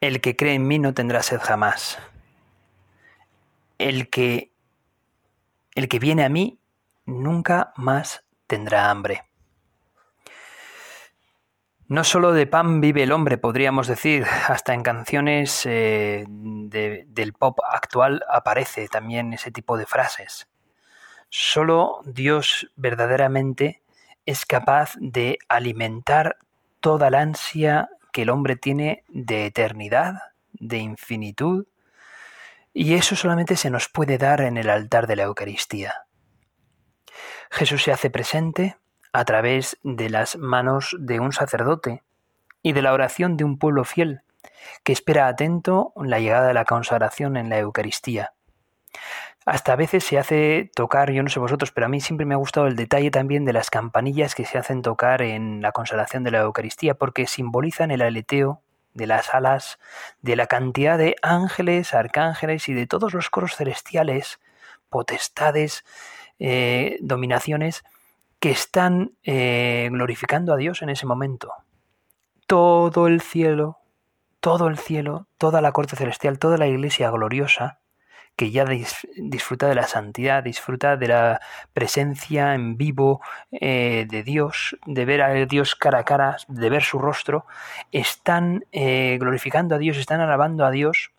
El 0.00 0.20
que 0.20 0.36
cree 0.36 0.54
en 0.54 0.68
mí 0.68 0.78
no 0.78 0.94
tendrá 0.94 1.20
sed 1.24 1.40
jamás. 1.40 1.98
El 3.78 4.08
que 4.08 4.52
el 5.74 5.88
que 5.88 5.98
viene 5.98 6.24
a 6.24 6.28
mí 6.28 6.60
nunca 7.06 7.72
más 7.74 8.24
tendrá 8.46 8.88
hambre. 8.88 9.24
No 11.88 12.02
solo 12.02 12.32
de 12.32 12.48
pan 12.48 12.80
vive 12.80 13.04
el 13.04 13.12
hombre, 13.12 13.38
podríamos 13.38 13.86
decir, 13.86 14.24
hasta 14.48 14.74
en 14.74 14.82
canciones 14.82 15.64
eh, 15.66 16.24
del 16.28 17.32
pop 17.32 17.60
actual 17.64 18.24
aparece 18.28 18.88
también 18.88 19.32
ese 19.32 19.52
tipo 19.52 19.76
de 19.76 19.86
frases. 19.86 20.48
Solo 21.28 22.00
Dios 22.04 22.72
verdaderamente 22.74 23.82
es 24.24 24.46
capaz 24.46 24.94
de 24.98 25.38
alimentar 25.48 26.38
toda 26.80 27.08
la 27.08 27.20
ansia 27.20 27.88
que 28.12 28.22
el 28.22 28.30
hombre 28.30 28.56
tiene 28.56 29.04
de 29.08 29.46
eternidad, 29.46 30.14
de 30.54 30.78
infinitud, 30.78 31.66
y 32.72 32.94
eso 32.94 33.14
solamente 33.14 33.54
se 33.54 33.70
nos 33.70 33.88
puede 33.88 34.18
dar 34.18 34.40
en 34.40 34.56
el 34.56 34.70
altar 34.70 35.06
de 35.06 35.16
la 35.16 35.22
Eucaristía. 35.22 35.94
Jesús 37.50 37.84
se 37.84 37.92
hace 37.92 38.10
presente 38.10 38.76
a 39.12 39.24
través 39.24 39.78
de 39.82 40.10
las 40.10 40.36
manos 40.36 40.96
de 40.98 41.20
un 41.20 41.32
sacerdote 41.32 42.02
y 42.62 42.72
de 42.72 42.82
la 42.82 42.92
oración 42.92 43.36
de 43.36 43.44
un 43.44 43.58
pueblo 43.58 43.84
fiel 43.84 44.22
que 44.84 44.92
espera 44.92 45.28
atento 45.28 45.92
la 45.96 46.20
llegada 46.20 46.48
de 46.48 46.54
la 46.54 46.64
consagración 46.64 47.36
en 47.36 47.48
la 47.48 47.58
Eucaristía. 47.58 48.32
Hasta 49.44 49.74
a 49.74 49.76
veces 49.76 50.02
se 50.02 50.18
hace 50.18 50.70
tocar, 50.74 51.12
yo 51.12 51.22
no 51.22 51.28
sé 51.28 51.38
vosotros, 51.38 51.70
pero 51.70 51.86
a 51.86 51.88
mí 51.88 52.00
siempre 52.00 52.26
me 52.26 52.34
ha 52.34 52.38
gustado 52.38 52.66
el 52.66 52.74
detalle 52.74 53.12
también 53.12 53.44
de 53.44 53.52
las 53.52 53.70
campanillas 53.70 54.34
que 54.34 54.44
se 54.44 54.58
hacen 54.58 54.82
tocar 54.82 55.22
en 55.22 55.62
la 55.62 55.70
consagración 55.70 56.24
de 56.24 56.32
la 56.32 56.40
Eucaristía, 56.40 56.94
porque 56.94 57.28
simbolizan 57.28 57.92
el 57.92 58.02
aleteo 58.02 58.60
de 58.94 59.06
las 59.06 59.34
alas, 59.34 59.78
de 60.20 60.34
la 60.34 60.46
cantidad 60.46 60.98
de 60.98 61.14
ángeles, 61.22 61.94
arcángeles 61.94 62.68
y 62.68 62.74
de 62.74 62.88
todos 62.88 63.14
los 63.14 63.30
coros 63.30 63.54
celestiales, 63.54 64.40
potestades, 64.88 65.84
eh, 66.40 66.98
dominaciones 67.00 67.84
que 68.46 68.52
están 68.52 69.10
eh, 69.24 69.88
glorificando 69.90 70.54
a 70.54 70.56
Dios 70.56 70.80
en 70.80 70.88
ese 70.88 71.04
momento. 71.04 71.52
Todo 72.46 73.08
el 73.08 73.20
cielo, 73.20 73.78
todo 74.38 74.68
el 74.68 74.78
cielo, 74.78 75.26
toda 75.36 75.60
la 75.60 75.72
corte 75.72 75.96
celestial, 75.96 76.38
toda 76.38 76.56
la 76.56 76.68
iglesia 76.68 77.10
gloriosa, 77.10 77.80
que 78.36 78.52
ya 78.52 78.64
disfruta 79.16 79.66
de 79.66 79.74
la 79.74 79.88
santidad, 79.88 80.44
disfruta 80.44 80.96
de 80.96 81.08
la 81.08 81.40
presencia 81.72 82.54
en 82.54 82.76
vivo 82.76 83.20
eh, 83.50 84.06
de 84.08 84.22
Dios, 84.22 84.76
de 84.86 85.04
ver 85.04 85.22
a 85.22 85.32
Dios 85.46 85.74
cara 85.74 85.98
a 85.98 86.04
cara, 86.04 86.36
de 86.46 86.70
ver 86.70 86.84
su 86.84 87.00
rostro, 87.00 87.46
están 87.90 88.64
eh, 88.70 89.16
glorificando 89.18 89.74
a 89.74 89.78
Dios, 89.78 89.96
están 89.96 90.20
alabando 90.20 90.64
a 90.64 90.70
Dios 90.70 91.10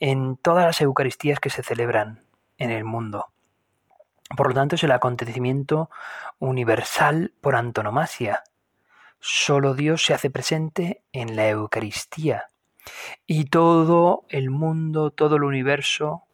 en 0.00 0.36
todas 0.36 0.64
las 0.64 0.80
Eucaristías 0.80 1.38
que 1.38 1.50
se 1.50 1.62
celebran 1.62 2.24
en 2.56 2.72
el 2.72 2.82
mundo. 2.82 3.26
Por 4.36 4.48
lo 4.48 4.54
tanto, 4.54 4.76
es 4.76 4.84
el 4.84 4.92
acontecimiento 4.92 5.90
universal 6.38 7.32
por 7.40 7.56
antonomasia. 7.56 8.44
Solo 9.20 9.74
Dios 9.74 10.04
se 10.04 10.14
hace 10.14 10.30
presente 10.30 11.02
en 11.12 11.34
la 11.34 11.48
Eucaristía 11.48 12.48
y 13.26 13.46
todo 13.46 14.24
el 14.28 14.50
mundo, 14.50 15.10
todo 15.10 15.36
el 15.36 15.44
universo 15.44 16.24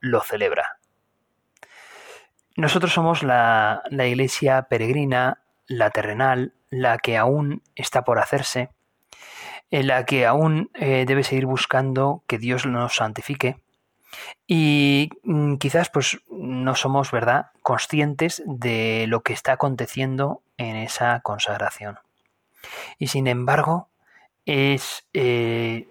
lo 0.00 0.20
celebra. 0.20 0.78
Nosotros 2.56 2.92
somos 2.92 3.22
la, 3.22 3.82
iglesia 3.90 4.62
peregrina, 4.62 5.42
la 5.66 5.90
terrenal, 5.90 6.54
la 6.70 6.98
que 6.98 7.16
aún 7.16 7.62
está 7.74 8.04
por 8.04 8.18
hacerse, 8.18 8.70
en 9.70 9.88
la 9.88 10.04
que 10.04 10.26
aún 10.26 10.70
eh, 10.74 11.04
debe 11.06 11.24
seguir 11.24 11.46
buscando 11.46 12.22
que 12.28 12.38
Dios 12.38 12.66
nos 12.66 12.96
santifique. 12.96 13.56
Y 14.46 15.10
mm, 15.22 15.56
quizás 15.56 15.90
pues 15.90 16.18
no 16.30 16.74
somos, 16.74 17.10
¿verdad?, 17.10 17.46
conscientes 17.62 18.42
de 18.46 19.06
lo 19.08 19.22
que 19.22 19.32
está 19.32 19.52
aconteciendo 19.52 20.42
en 20.56 20.76
esa 20.76 21.20
consagración. 21.20 21.98
Y 22.98 23.08
sin 23.08 23.26
embargo, 23.26 23.88
es 24.46 25.06
eh, 25.12 25.88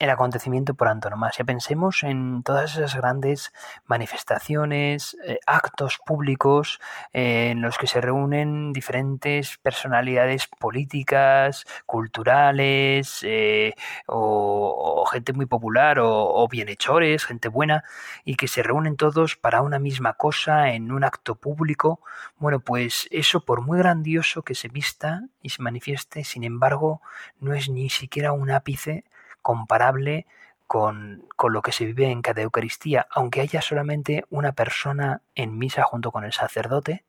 el 0.00 0.08
acontecimiento 0.08 0.72
por 0.74 0.88
antonomasia. 0.88 1.44
Pensemos 1.44 2.02
en 2.02 2.42
todas 2.42 2.74
esas 2.74 2.96
grandes 2.96 3.52
manifestaciones, 3.86 5.14
eh, 5.26 5.38
actos 5.46 5.98
públicos 6.04 6.80
eh, 7.12 7.50
en 7.50 7.60
los 7.60 7.76
que 7.76 7.86
se 7.86 8.00
reúnen 8.00 8.72
diferentes 8.72 9.58
personalidades 9.58 10.46
políticas, 10.46 11.66
culturales, 11.84 13.20
eh, 13.24 13.74
o, 14.06 15.04
gente 15.12 15.34
muy 15.34 15.44
popular, 15.44 15.98
o, 16.00 16.48
bienhechores, 16.48 17.26
gente 17.26 17.48
buena, 17.48 17.84
y 18.24 18.36
que 18.36 18.48
se 18.48 18.62
reúnen 18.62 18.96
todos 18.96 19.36
para 19.36 19.60
una 19.60 19.78
misma 19.78 20.14
cosa 20.14 20.70
en 20.70 20.92
un 20.92 21.04
acto 21.04 21.34
público. 21.34 22.00
Bueno, 22.38 22.60
pues 22.60 23.06
eso, 23.10 23.44
por 23.44 23.60
muy 23.60 23.78
grandioso 23.78 24.42
que 24.42 24.54
se 24.54 24.68
vista 24.68 25.24
y 25.42 25.50
se 25.50 25.62
manifieste, 25.62 26.24
sin 26.24 26.44
embargo, 26.44 27.02
no 27.38 27.52
es 27.52 27.68
ni 27.68 27.90
siquiera 27.90 28.32
un 28.32 28.50
ápice 28.50 29.04
comparable 29.42 30.26
con, 30.70 31.26
lo 31.42 31.62
que 31.62 31.72
se 31.72 31.84
vive 31.84 32.10
en 32.10 32.22
cada 32.22 32.42
Eucaristía, 32.42 33.08
aunque 33.10 33.40
haya 33.40 33.60
solamente 33.60 34.24
una 34.30 34.52
persona 34.52 35.20
en 35.34 35.58
misa 35.58 35.82
junto 35.82 36.12
con 36.12 36.24
el 36.24 36.32
sacerdote, 36.32 37.04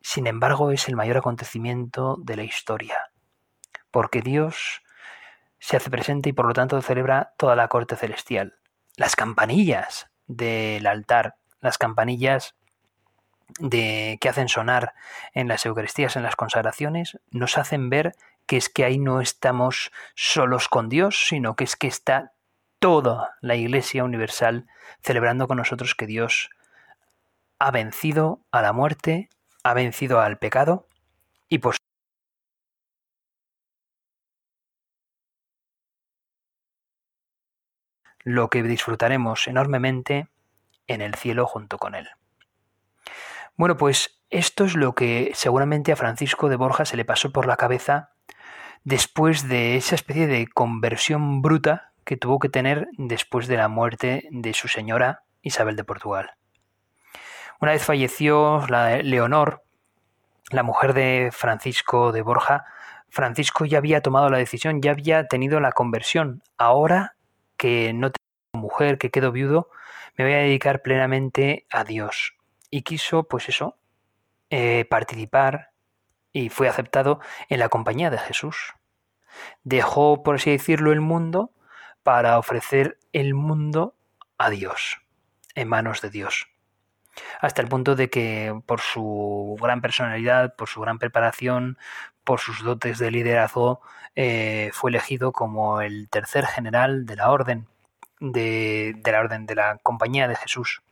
sin 0.00 0.28
embargo 0.28 0.70
es 0.70 0.86
el 0.86 0.94
mayor 0.94 1.16
acontecimiento 1.16 2.16
de 2.20 2.36
la 2.36 2.44
historia, 2.44 3.10
porque 3.90 4.22
Dios 4.22 4.82
se 5.58 5.76
hace 5.76 5.90
presente 5.90 6.28
y 6.28 6.32
por 6.32 6.46
lo 6.46 6.52
tanto 6.52 6.80
celebra 6.82 7.34
toda 7.36 7.56
la 7.56 7.66
corte 7.66 7.96
celestial. 7.96 8.54
Las 8.96 9.16
campanillas 9.16 10.08
del 10.28 10.86
altar, 10.86 11.34
las 11.60 11.78
campanillas 11.78 12.54
de, 13.58 14.18
que 14.20 14.28
hacen 14.28 14.48
sonar 14.48 14.94
en 15.32 15.48
las 15.48 15.66
Eucaristías, 15.66 16.14
en 16.14 16.22
las 16.22 16.36
consagraciones, 16.36 17.18
nos 17.32 17.58
hacen 17.58 17.90
ver 17.90 18.14
que 18.46 18.56
es 18.56 18.68
que 18.68 18.84
ahí 18.84 18.98
no 18.98 19.20
estamos 19.20 19.90
solos 20.14 20.68
con 20.68 20.88
Dios, 20.88 21.26
sino 21.28 21.56
que 21.56 21.64
es 21.64 21.76
que 21.76 21.88
está 21.88 22.32
toda 22.78 23.36
la 23.40 23.56
Iglesia 23.56 24.04
Universal 24.04 24.66
celebrando 25.02 25.48
con 25.48 25.56
nosotros 25.56 25.94
que 25.94 26.06
Dios 26.06 26.50
ha 27.58 27.70
vencido 27.70 28.40
a 28.50 28.62
la 28.62 28.72
muerte, 28.72 29.28
ha 29.62 29.74
vencido 29.74 30.20
al 30.20 30.38
pecado 30.38 30.86
y 31.48 31.58
por 31.58 31.76
lo 38.24 38.50
que 38.50 38.62
disfrutaremos 38.62 39.46
enormemente 39.46 40.28
en 40.88 41.00
el 41.00 41.14
cielo 41.14 41.46
junto 41.46 41.78
con 41.78 41.94
Él. 41.94 42.08
Bueno, 43.56 43.76
pues 43.76 44.20
esto 44.30 44.64
es 44.64 44.74
lo 44.74 44.94
que 44.94 45.30
seguramente 45.34 45.92
a 45.92 45.96
Francisco 45.96 46.48
de 46.48 46.56
Borja 46.56 46.84
se 46.84 46.96
le 46.96 47.04
pasó 47.04 47.30
por 47.30 47.46
la 47.46 47.56
cabeza 47.56 48.15
después 48.86 49.48
de 49.48 49.76
esa 49.76 49.96
especie 49.96 50.28
de 50.28 50.46
conversión 50.46 51.42
bruta 51.42 51.90
que 52.04 52.16
tuvo 52.16 52.38
que 52.38 52.48
tener 52.48 52.86
después 52.96 53.48
de 53.48 53.56
la 53.56 53.66
muerte 53.66 54.28
de 54.30 54.54
su 54.54 54.68
señora 54.68 55.24
Isabel 55.42 55.74
de 55.74 55.82
Portugal. 55.82 56.30
Una 57.60 57.72
vez 57.72 57.82
falleció 57.82 58.64
la 58.68 58.98
Leonor, 58.98 59.64
la 60.52 60.62
mujer 60.62 60.94
de 60.94 61.30
Francisco 61.32 62.12
de 62.12 62.22
Borja, 62.22 62.64
Francisco 63.08 63.64
ya 63.64 63.78
había 63.78 64.02
tomado 64.02 64.30
la 64.30 64.38
decisión, 64.38 64.80
ya 64.80 64.92
había 64.92 65.26
tenido 65.26 65.58
la 65.58 65.72
conversión. 65.72 66.44
Ahora 66.56 67.16
que 67.56 67.92
no 67.92 68.12
tengo 68.12 68.62
mujer, 68.62 68.98
que 68.98 69.10
quedo 69.10 69.32
viudo, 69.32 69.68
me 70.16 70.26
voy 70.26 70.34
a 70.34 70.38
dedicar 70.38 70.82
plenamente 70.82 71.66
a 71.70 71.82
Dios. 71.82 72.36
Y 72.70 72.82
quiso, 72.82 73.24
pues 73.24 73.48
eso, 73.48 73.78
eh, 74.48 74.84
participar 74.88 75.70
y 76.36 76.50
fue 76.50 76.68
aceptado 76.68 77.18
en 77.48 77.58
la 77.60 77.70
compañía 77.70 78.10
de 78.10 78.18
Jesús. 78.18 78.74
Dejó, 79.64 80.22
por 80.22 80.34
así 80.34 80.50
decirlo, 80.50 80.92
el 80.92 81.00
mundo 81.00 81.50
para 82.02 82.38
ofrecer 82.38 82.98
el 83.14 83.32
mundo 83.32 83.94
a 84.36 84.50
Dios, 84.50 85.00
en 85.54 85.68
manos 85.68 86.02
de 86.02 86.10
Dios. 86.10 86.48
Hasta 87.40 87.62
el 87.62 87.68
punto 87.68 87.96
de 87.96 88.10
que 88.10 88.54
por 88.66 88.82
su 88.82 89.56
gran 89.62 89.80
personalidad, 89.80 90.54
por 90.56 90.68
su 90.68 90.82
gran 90.82 90.98
preparación, 90.98 91.78
por 92.22 92.38
sus 92.38 92.62
dotes 92.62 92.98
de 92.98 93.10
liderazgo, 93.10 93.80
eh, 94.14 94.68
fue 94.74 94.90
elegido 94.90 95.32
como 95.32 95.80
el 95.80 96.10
tercer 96.10 96.44
general 96.44 97.06
de 97.06 97.16
la 97.16 97.30
orden, 97.30 97.66
de, 98.20 98.92
de 98.94 99.12
la 99.12 99.20
orden 99.20 99.46
de 99.46 99.54
la 99.54 99.78
Compañía 99.82 100.28
de 100.28 100.36
Jesús, 100.36 100.82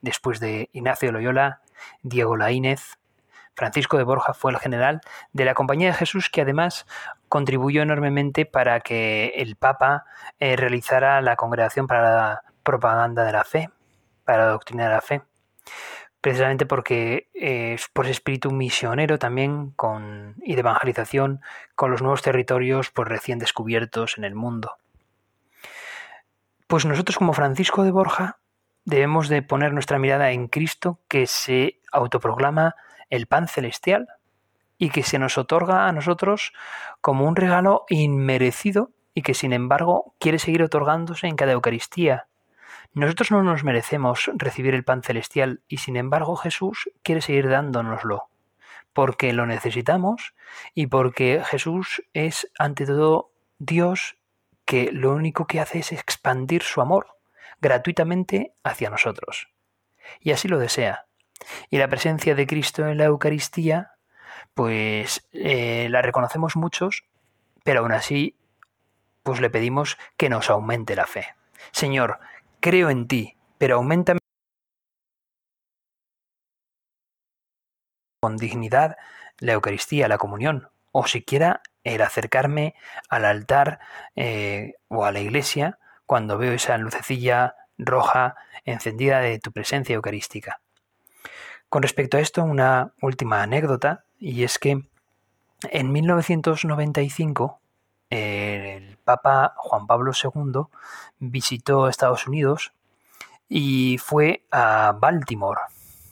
después 0.00 0.40
de 0.40 0.70
Ignacio 0.72 1.12
Loyola, 1.12 1.60
Diego 2.02 2.38
Laínez, 2.38 2.96
Francisco 3.56 3.96
de 3.96 4.04
Borja 4.04 4.34
fue 4.34 4.52
el 4.52 4.58
general 4.58 5.00
de 5.32 5.46
la 5.46 5.54
Compañía 5.54 5.88
de 5.88 5.94
Jesús 5.94 6.28
que 6.30 6.42
además 6.42 6.86
contribuyó 7.28 7.82
enormemente 7.82 8.44
para 8.44 8.80
que 8.80 9.32
el 9.36 9.56
Papa 9.56 10.04
eh, 10.38 10.56
realizara 10.56 11.20
la 11.22 11.36
Congregación 11.36 11.86
para 11.86 12.02
la 12.02 12.42
Propaganda 12.62 13.24
de 13.24 13.32
la 13.32 13.44
Fe, 13.44 13.70
para 14.24 14.44
la 14.44 14.50
Doctrina 14.50 14.84
de 14.84 14.90
la 14.90 15.00
Fe, 15.00 15.22
precisamente 16.20 16.66
porque 16.66 17.30
eh, 17.34 17.78
por 17.94 18.06
espíritu 18.06 18.50
misionero 18.50 19.18
también 19.18 19.70
con, 19.70 20.34
y 20.42 20.54
de 20.54 20.60
evangelización 20.60 21.40
con 21.74 21.90
los 21.90 22.02
nuevos 22.02 22.22
territorios 22.22 22.90
pues, 22.90 23.08
recién 23.08 23.38
descubiertos 23.38 24.18
en 24.18 24.24
el 24.24 24.34
mundo. 24.34 24.76
Pues 26.66 26.84
nosotros 26.84 27.16
como 27.16 27.32
Francisco 27.32 27.84
de 27.84 27.92
Borja 27.92 28.38
debemos 28.84 29.28
de 29.28 29.40
poner 29.42 29.72
nuestra 29.72 29.98
mirada 29.98 30.30
en 30.32 30.48
Cristo 30.48 31.00
que 31.08 31.26
se 31.26 31.80
autoproclama 31.92 32.74
el 33.10 33.26
pan 33.26 33.48
celestial 33.48 34.08
y 34.78 34.90
que 34.90 35.02
se 35.02 35.18
nos 35.18 35.38
otorga 35.38 35.88
a 35.88 35.92
nosotros 35.92 36.52
como 37.00 37.26
un 37.26 37.36
regalo 37.36 37.84
inmerecido 37.88 38.90
y 39.14 39.22
que 39.22 39.34
sin 39.34 39.52
embargo 39.52 40.14
quiere 40.18 40.38
seguir 40.38 40.62
otorgándose 40.62 41.26
en 41.26 41.36
cada 41.36 41.52
Eucaristía. 41.52 42.28
Nosotros 42.92 43.30
no 43.30 43.42
nos 43.42 43.64
merecemos 43.64 44.30
recibir 44.34 44.74
el 44.74 44.84
pan 44.84 45.02
celestial 45.02 45.62
y 45.68 45.78
sin 45.78 45.96
embargo 45.96 46.36
Jesús 46.36 46.90
quiere 47.02 47.22
seguir 47.22 47.48
dándonoslo, 47.48 48.28
porque 48.92 49.32
lo 49.32 49.46
necesitamos 49.46 50.34
y 50.74 50.88
porque 50.88 51.42
Jesús 51.44 52.02
es 52.12 52.50
ante 52.58 52.86
todo 52.86 53.30
Dios 53.58 54.16
que 54.66 54.90
lo 54.92 55.12
único 55.12 55.46
que 55.46 55.60
hace 55.60 55.78
es 55.78 55.92
expandir 55.92 56.62
su 56.62 56.80
amor 56.80 57.16
gratuitamente 57.60 58.52
hacia 58.62 58.90
nosotros. 58.90 59.48
Y 60.20 60.32
así 60.32 60.48
lo 60.48 60.58
desea. 60.58 61.05
Y 61.70 61.78
la 61.78 61.88
presencia 61.88 62.34
de 62.34 62.46
Cristo 62.46 62.86
en 62.86 62.98
la 62.98 63.04
Eucaristía, 63.04 63.92
pues 64.54 65.26
eh, 65.32 65.88
la 65.90 66.02
reconocemos 66.02 66.56
muchos, 66.56 67.04
pero 67.64 67.80
aún 67.80 67.92
así, 67.92 68.36
pues 69.22 69.40
le 69.40 69.50
pedimos 69.50 69.98
que 70.16 70.28
nos 70.28 70.50
aumente 70.50 70.96
la 70.96 71.06
fe. 71.06 71.34
Señor, 71.72 72.20
creo 72.60 72.90
en 72.90 73.08
ti, 73.08 73.36
pero 73.58 73.76
aumentame 73.76 74.20
con 78.20 78.36
dignidad 78.36 78.96
la 79.38 79.52
Eucaristía, 79.52 80.08
la 80.08 80.18
comunión, 80.18 80.70
o 80.92 81.06
siquiera 81.06 81.62
el 81.84 82.02
acercarme 82.02 82.74
al 83.08 83.24
altar 83.24 83.78
eh, 84.16 84.74
o 84.88 85.04
a 85.04 85.12
la 85.12 85.20
iglesia 85.20 85.78
cuando 86.06 86.38
veo 86.38 86.52
esa 86.52 86.78
lucecilla 86.78 87.54
roja 87.78 88.34
encendida 88.64 89.20
de 89.20 89.38
tu 89.38 89.52
presencia 89.52 89.94
eucarística. 89.94 90.60
Con 91.68 91.82
respecto 91.82 92.16
a 92.16 92.20
esto, 92.20 92.44
una 92.44 92.92
última 93.02 93.42
anécdota, 93.42 94.04
y 94.18 94.44
es 94.44 94.58
que 94.58 94.86
en 95.70 95.92
1995 95.92 97.60
el 98.10 98.98
Papa 98.98 99.54
Juan 99.56 99.86
Pablo 99.86 100.12
II 100.12 100.62
visitó 101.18 101.88
Estados 101.88 102.26
Unidos 102.26 102.72
y 103.48 103.98
fue 103.98 104.44
a 104.50 104.96
Baltimore, 104.98 105.60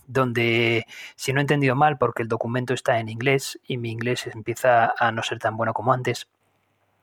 donde, 0.07 0.87
si 1.17 1.33
no 1.33 1.41
he 1.41 1.43
entendido 1.43 1.75
mal, 1.77 1.99
porque 1.99 2.23
el 2.23 2.29
documento 2.29 2.75
está 2.75 2.99
en 2.99 3.09
inglés 3.09 3.59
y 3.67 3.77
mi 3.77 3.91
inglés 3.91 4.27
empieza 4.27 4.93
a 4.99 5.13
no 5.13 5.23
ser 5.23 5.39
tan 5.39 5.57
bueno 5.57 5.73
como 5.75 5.93
antes, 5.93 6.29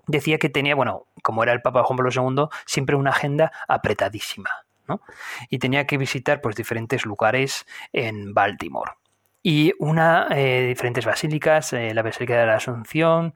decía 0.07 0.37
que 0.37 0.49
tenía, 0.49 0.75
bueno, 0.75 1.05
como 1.23 1.43
era 1.43 1.53
el 1.53 1.61
Papa 1.61 1.83
Juan 1.83 1.97
Pablo 1.97 2.11
II, 2.13 2.45
siempre 2.65 2.95
una 2.95 3.11
agenda 3.11 3.51
apretadísima, 3.67 4.60
Y 5.49 5.59
tenía 5.59 5.87
que 5.87 5.97
visitar 5.97 6.41
pues 6.41 6.55
diferentes 6.55 7.05
lugares 7.05 7.65
en 7.93 8.33
Baltimore 8.33 8.91
y 9.43 9.73
una 9.79 10.27
eh, 10.29 10.67
diferentes 10.67 11.05
basílicas, 11.05 11.73
eh, 11.73 11.93
la 11.93 12.03
Basílica 12.03 12.39
de 12.39 12.45
la 12.45 12.55
Asunción, 12.55 13.33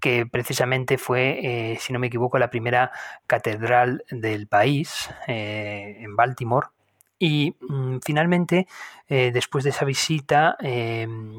que 0.00 0.24
precisamente 0.26 0.98
fue, 0.98 1.40
eh, 1.72 1.78
si 1.80 1.92
no 1.92 1.98
me 1.98 2.06
equivoco, 2.06 2.38
la 2.38 2.50
primera 2.50 2.92
catedral 3.26 4.04
del 4.10 4.46
país 4.46 5.10
en 5.26 6.14
Baltimore. 6.14 6.68
Y 7.18 7.56
mm, 7.60 7.98
finalmente, 8.04 8.68
después 9.08 9.64
de 9.64 9.70
esa 9.70 9.84
visita, 9.84 10.56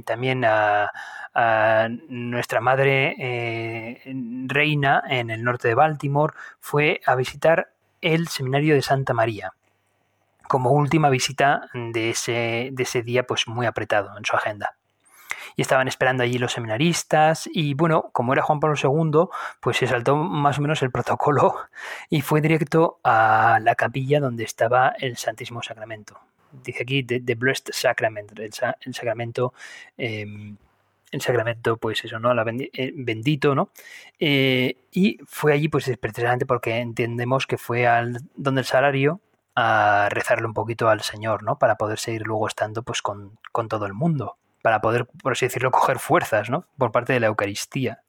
también 0.06 0.44
a, 0.44 0.92
a, 1.34 1.88
nuestra 2.10 2.60
madre 2.60 4.02
reina 4.48 5.04
en 5.08 5.30
el 5.30 5.44
norte 5.44 5.70
de 5.70 5.76
Baltimore, 5.76 6.34
fue 6.60 7.00
a 7.06 7.16
visitar 7.16 7.72
el 8.02 8.28
seminario 8.28 8.76
de 8.76 8.82
Santa 8.82 9.14
María 9.14 9.54
como 10.48 10.72
última 10.72 11.10
visita 11.10 11.70
de 11.74 12.10
ese, 12.10 12.70
de 12.72 12.84
ese 12.84 13.04
día 13.04 13.24
pues 13.24 13.48
muy 13.48 13.66
apretado 13.66 14.18
en 14.18 14.26
su 14.26 14.36
agenda 14.36 14.76
y 15.60 15.62
estaban 15.62 15.90
esperando 15.90 16.24
allí 16.24 16.38
los 16.38 16.54
seminaristas 16.54 17.50
y 17.52 17.74
bueno, 17.74 18.12
como 18.14 18.32
era 18.32 18.44
Juan 18.44 18.62
Pablo 18.62 18.78
II, 18.82 19.28
pues 19.60 19.76
se 19.76 19.88
saltó 19.88 20.16
más 20.16 20.58
o 20.58 20.62
menos 20.62 20.82
el 20.82 20.90
protocolo 20.90 21.54
y 22.10 22.22
fue 22.22 22.40
directo 22.40 23.00
a 23.04 23.60
la 23.62 23.76
capilla 23.76 24.22
donde 24.22 24.46
estaba 24.46 24.94
el 24.98 25.18
Santísimo 25.18 25.62
Sacramento. 25.62 26.18
Dice 26.52 26.84
aquí 26.84 27.04
The, 27.04 27.36
Blessed 27.36 27.74
Sacrament, 27.74 28.40
el, 28.40 28.54
sacramento, 28.94 29.54
em, 29.98 30.56
el 31.12 31.22
sacramento, 31.22 31.78
pues 31.78 32.04
eso, 32.06 32.20
¿no? 32.20 32.34
La 32.34 32.46
eh, 32.48 32.94
bendito, 32.96 33.56
¿no? 33.56 33.72
Eh, 34.20 34.78
y 34.92 35.20
fue 35.26 35.54
allí, 35.54 35.68
pues 35.68 35.92
precisamente 36.00 36.46
porque 36.46 36.78
entendemos 36.78 37.48
que 37.48 37.58
fue 37.58 37.88
al 37.88 38.18
donde 38.36 38.62
el 38.62 38.66
salario 38.66 39.22
a 39.56 40.08
rezarle 40.10 40.48
un 40.48 40.54
poquito 40.54 40.90
al 40.90 41.02
Señor, 41.02 41.44
¿no? 41.44 41.58
Para 41.58 41.76
poder 41.76 42.00
seguir 42.00 42.24
luego 42.26 42.48
estando 42.48 42.84
pues 42.84 43.02
con, 43.02 43.38
todo 43.70 43.86
el 43.86 43.94
mundo, 43.94 44.38
para 44.62 44.82
poder, 44.82 45.06
por 45.06 45.34
así 45.34 45.46
decirlo, 45.46 45.72
coger 45.72 46.00
fuerzas, 46.00 46.50
¿no? 46.50 46.66
Por 46.78 46.92
parte 46.92 47.14
de 47.14 47.20
la 47.20 47.28
Eucaristía. 47.28 48.04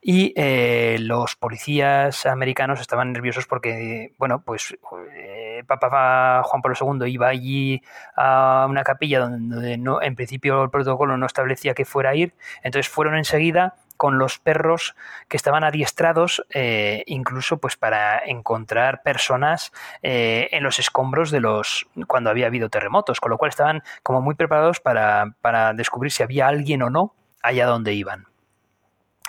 Y 0.00 0.32
eh, 0.36 0.96
los 1.00 1.36
policías 1.36 2.24
americanos 2.26 2.80
estaban 2.80 3.12
nerviosos 3.12 3.46
porque, 3.46 4.14
bueno, 4.18 4.42
pues 4.44 4.76
eh, 5.12 5.64
Papa 5.66 6.42
Juan 6.44 6.62
Pablo 6.62 6.76
II 6.80 7.10
iba 7.10 7.28
allí 7.28 7.82
a 8.16 8.66
una 8.68 8.84
capilla 8.84 9.20
donde 9.20 9.76
no, 9.76 10.00
en 10.00 10.14
principio 10.14 10.62
el 10.62 10.70
protocolo 10.70 11.16
no 11.16 11.26
establecía 11.26 11.74
que 11.74 11.84
fuera 11.84 12.10
a 12.10 12.14
ir, 12.14 12.34
entonces 12.62 12.88
fueron 12.88 13.16
enseguida 13.16 13.74
con 13.98 14.16
los 14.16 14.38
perros 14.38 14.94
que 15.28 15.36
estaban 15.36 15.64
adiestrados 15.64 16.46
eh, 16.50 17.02
incluso 17.06 17.58
pues 17.58 17.76
para 17.76 18.20
encontrar 18.24 19.02
personas 19.02 19.72
eh, 20.02 20.48
en 20.52 20.62
los 20.62 20.78
escombros 20.78 21.30
de 21.30 21.40
los 21.40 21.86
cuando 22.06 22.30
había 22.30 22.46
habido 22.46 22.70
terremotos, 22.70 23.20
con 23.20 23.30
lo 23.30 23.38
cual 23.38 23.50
estaban 23.50 23.82
como 24.02 24.22
muy 24.22 24.36
preparados 24.36 24.80
para, 24.80 25.34
descubrir 25.74 26.12
si 26.12 26.22
había 26.22 26.46
alguien 26.46 26.82
o 26.82 26.90
no 26.90 27.14
allá 27.42 27.66
donde 27.66 27.92
iban. 27.92 28.27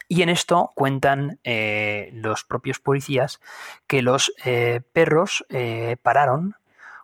Y 0.10 0.24
en 0.24 0.30
esto 0.30 0.72
cuentan 0.76 1.40
eh, 1.46 2.10
los 2.14 2.44
propios 2.44 2.80
policías 2.80 3.40
que 3.88 4.02
los 4.02 4.34
perros 4.92 5.46
pararon 6.02 6.56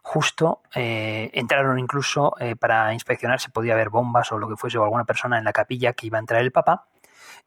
justo 0.01 0.61
entraron 0.73 1.79
incluso 1.79 2.35
para 2.59 2.93
inspeccionar 2.93 3.39
si 3.39 3.51
podía 3.51 3.73
haber 3.73 3.89
bombas 3.89 4.31
o 4.31 4.39
lo 4.39 4.49
que 4.49 4.57
fuese 4.57 4.77
o 4.79 4.83
alguna 4.83 5.05
persona 5.05 5.37
en 5.37 5.43
la 5.43 5.53
capilla 5.53 5.93
que 5.93 6.07
iba 6.07 6.17
a 6.17 6.21
entrar 6.21 6.41
el 6.41 6.51
Papa 6.51 6.87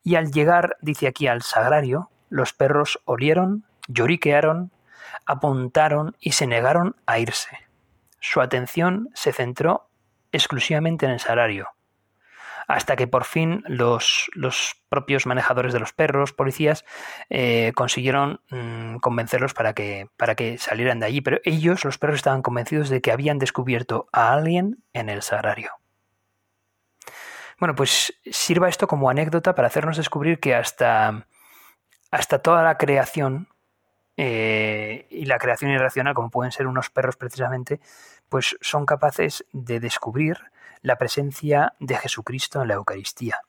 y 0.03 0.15
al 0.15 0.31
llegar, 0.31 0.77
dice 0.81 1.07
aquí, 1.07 1.27
al 1.27 1.43
sagrario, 1.43 2.11
los 2.31 2.53
perros 2.53 3.01
olieron, 3.05 3.65
lloriquearon, 3.89 4.71
apuntaron 5.27 6.17
y 6.21 6.33
se 6.33 6.47
negaron 6.47 6.97
a 7.07 7.19
irse. 7.19 7.59
Su 8.21 8.41
atención 8.41 9.11
se 9.15 9.33
centró 9.33 9.89
exclusivamente 10.33 11.07
en 11.07 11.13
el 11.13 11.21
sagrario, 11.21 11.69
hasta 12.69 12.97
que 12.97 13.07
por 13.07 13.25
fin 13.25 13.65
los, 13.67 14.31
los 14.35 14.77
propios 14.91 15.27
manejadores 15.27 15.73
de 15.73 15.81
los 15.81 15.95
perros, 15.95 16.35
policías, 16.35 16.85
eh, 17.31 17.73
consiguieron 17.75 18.43
mm, 18.51 18.97
convencerlos 18.99 19.55
para 19.55 19.73
que, 19.73 20.09
para 20.19 20.35
que 20.35 20.59
salieran 20.59 21.01
de 21.01 21.07
allí. 21.07 21.23
Pero 21.23 21.39
ellos, 21.45 21.85
los 21.87 21.97
perros, 21.97 22.17
estaban 22.17 22.43
convencidos 22.43 22.91
de 22.91 23.01
que 23.01 23.11
habían 23.11 23.39
descubierto 23.39 24.07
a 24.13 24.35
alguien 24.35 24.85
en 24.93 25.09
el 25.09 25.23
sagrario. 25.23 25.73
Bueno, 27.59 27.75
pues 27.75 28.13
sirva 28.31 28.69
esto 28.69 28.87
como 28.87 29.09
anécdota 29.09 29.55
para 29.55 29.69
hacernos 29.69 29.97
descubrir 29.97 30.39
que 30.39 30.55
hasta, 30.55 31.27
hasta 32.11 32.41
toda 32.41 32.63
la 32.63 32.77
creación 32.77 33.49
eh, 34.19 35.07
y 35.11 35.25
la 35.25 35.39
creación 35.39 35.71
irracional, 35.71 36.13
como 36.13 36.29
pueden 36.29 36.53
ser 36.53 36.67
unos 36.67 36.91
perros 36.91 37.17
precisamente, 37.17 37.81
pues 38.29 38.59
son 38.61 38.85
capaces 38.85 39.47
de 39.53 39.81
descubrir 39.81 40.37
la 40.83 40.97
presencia 40.97 41.75
de 41.81 41.97
Jesucristo 41.97 42.63
en 42.63 42.69
la 42.69 42.75
Eucaristía. 42.75 43.41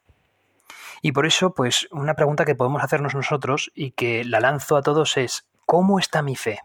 Y 1.01 1.11
por 1.11 1.25
eso, 1.25 1.53
pues 1.53 1.87
una 1.91 2.13
pregunta 2.13 2.45
que 2.45 2.55
podemos 2.55 2.83
hacernos 2.83 3.15
nosotros 3.15 3.71
y 3.73 3.91
que 3.91 4.23
la 4.25 4.39
lanzo 4.39 4.75
a 4.75 4.81
todos 4.81 5.17
es, 5.17 5.47
¿cómo 5.65 5.99
está 5.99 6.21
mi 6.21 6.35
fe? 6.35 6.59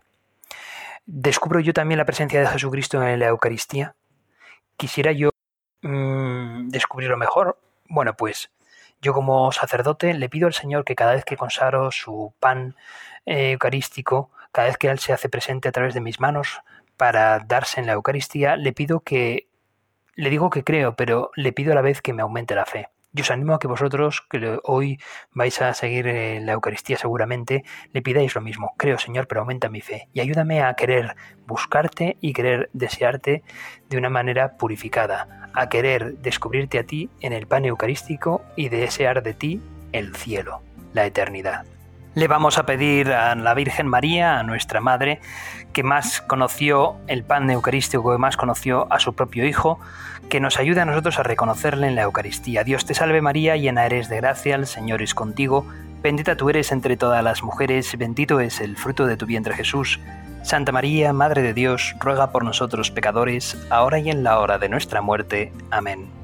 ¿Descubro 1.06 1.60
yo 1.60 1.72
también 1.72 1.98
la 1.98 2.06
presencia 2.06 2.40
de 2.40 2.46
Jesucristo 2.46 3.02
en 3.02 3.20
la 3.20 3.26
Eucaristía? 3.26 3.94
Quisiera 4.76 5.12
yo 5.12 5.30
Mm, 5.84 6.70
descubrirlo 6.70 7.18
mejor? 7.18 7.58
Bueno, 7.88 8.16
pues 8.16 8.50
yo 9.02 9.12
como 9.12 9.52
sacerdote 9.52 10.14
le 10.14 10.30
pido 10.30 10.46
al 10.46 10.54
Señor 10.54 10.84
que 10.84 10.94
cada 10.96 11.12
vez 11.12 11.24
que 11.26 11.36
consagro 11.36 11.92
su 11.92 12.32
pan 12.40 12.74
eh, 13.26 13.52
eucarístico, 13.52 14.30
cada 14.50 14.68
vez 14.68 14.78
que 14.78 14.88
Él 14.88 14.98
se 14.98 15.12
hace 15.12 15.28
presente 15.28 15.68
a 15.68 15.72
través 15.72 15.92
de 15.92 16.00
mis 16.00 16.20
manos 16.20 16.62
para 16.96 17.38
darse 17.40 17.80
en 17.80 17.86
la 17.86 17.92
Eucaristía, 17.94 18.56
le 18.56 18.72
pido 18.72 19.00
que, 19.00 19.46
le 20.16 20.30
digo 20.30 20.50
que 20.50 20.64
creo, 20.64 20.94
pero 20.94 21.30
le 21.36 21.52
pido 21.52 21.72
a 21.72 21.74
la 21.74 21.82
vez 21.82 22.02
que 22.02 22.12
me 22.12 22.22
aumente 22.22 22.54
la 22.54 22.66
fe. 22.66 22.88
Yo 23.12 23.22
os 23.22 23.30
animo 23.30 23.54
a 23.54 23.60
que 23.60 23.68
vosotros, 23.68 24.26
que 24.28 24.58
hoy 24.64 24.98
vais 25.32 25.62
a 25.62 25.72
seguir 25.72 26.06
la 26.42 26.52
Eucaristía 26.52 26.98
seguramente, 26.98 27.64
le 27.92 28.02
pidáis 28.02 28.34
lo 28.34 28.40
mismo. 28.40 28.74
Creo, 28.76 28.98
Señor, 28.98 29.28
pero 29.28 29.42
aumenta 29.42 29.68
mi 29.68 29.80
fe 29.80 30.08
y 30.12 30.18
ayúdame 30.18 30.62
a 30.62 30.74
querer 30.74 31.14
buscarte 31.46 32.16
y 32.20 32.32
querer 32.32 32.70
desearte 32.72 33.44
de 33.88 33.98
una 33.98 34.10
manera 34.10 34.56
purificada, 34.56 35.50
a 35.54 35.68
querer 35.68 36.18
descubrirte 36.18 36.80
a 36.80 36.86
ti 36.86 37.08
en 37.20 37.32
el 37.32 37.46
pan 37.46 37.64
eucarístico 37.64 38.42
y 38.56 38.68
desear 38.68 39.22
de 39.22 39.34
ti 39.34 39.62
el 39.92 40.16
cielo, 40.16 40.62
la 40.92 41.06
eternidad. 41.06 41.66
Le 42.14 42.28
vamos 42.28 42.58
a 42.58 42.66
pedir 42.66 43.10
a 43.10 43.34
la 43.34 43.54
Virgen 43.54 43.88
María, 43.88 44.38
a 44.38 44.44
nuestra 44.44 44.80
Madre, 44.80 45.20
que 45.72 45.82
más 45.82 46.20
conoció 46.20 46.94
el 47.08 47.24
pan 47.24 47.50
eucarístico, 47.50 48.12
que 48.12 48.18
más 48.18 48.36
conoció 48.36 48.86
a 48.92 49.00
su 49.00 49.14
propio 49.14 49.44
Hijo, 49.44 49.80
que 50.28 50.38
nos 50.38 50.58
ayude 50.58 50.80
a 50.80 50.84
nosotros 50.84 51.18
a 51.18 51.24
reconocerle 51.24 51.88
en 51.88 51.96
la 51.96 52.02
Eucaristía. 52.02 52.62
Dios 52.62 52.84
te 52.86 52.94
salve 52.94 53.20
María, 53.20 53.56
llena 53.56 53.84
eres 53.84 54.08
de 54.08 54.18
gracia, 54.18 54.54
el 54.54 54.68
Señor 54.68 55.02
es 55.02 55.12
contigo, 55.12 55.66
bendita 56.02 56.36
tú 56.36 56.50
eres 56.50 56.70
entre 56.70 56.96
todas 56.96 57.24
las 57.24 57.42
mujeres, 57.42 57.98
bendito 57.98 58.38
es 58.38 58.60
el 58.60 58.76
fruto 58.76 59.06
de 59.06 59.16
tu 59.16 59.26
vientre 59.26 59.54
Jesús. 59.54 59.98
Santa 60.44 60.70
María, 60.70 61.12
Madre 61.12 61.42
de 61.42 61.52
Dios, 61.52 61.96
ruega 61.98 62.30
por 62.30 62.44
nosotros 62.44 62.92
pecadores, 62.92 63.58
ahora 63.70 63.98
y 63.98 64.10
en 64.10 64.22
la 64.22 64.38
hora 64.38 64.58
de 64.58 64.68
nuestra 64.68 65.00
muerte. 65.00 65.52
Amén. 65.72 66.23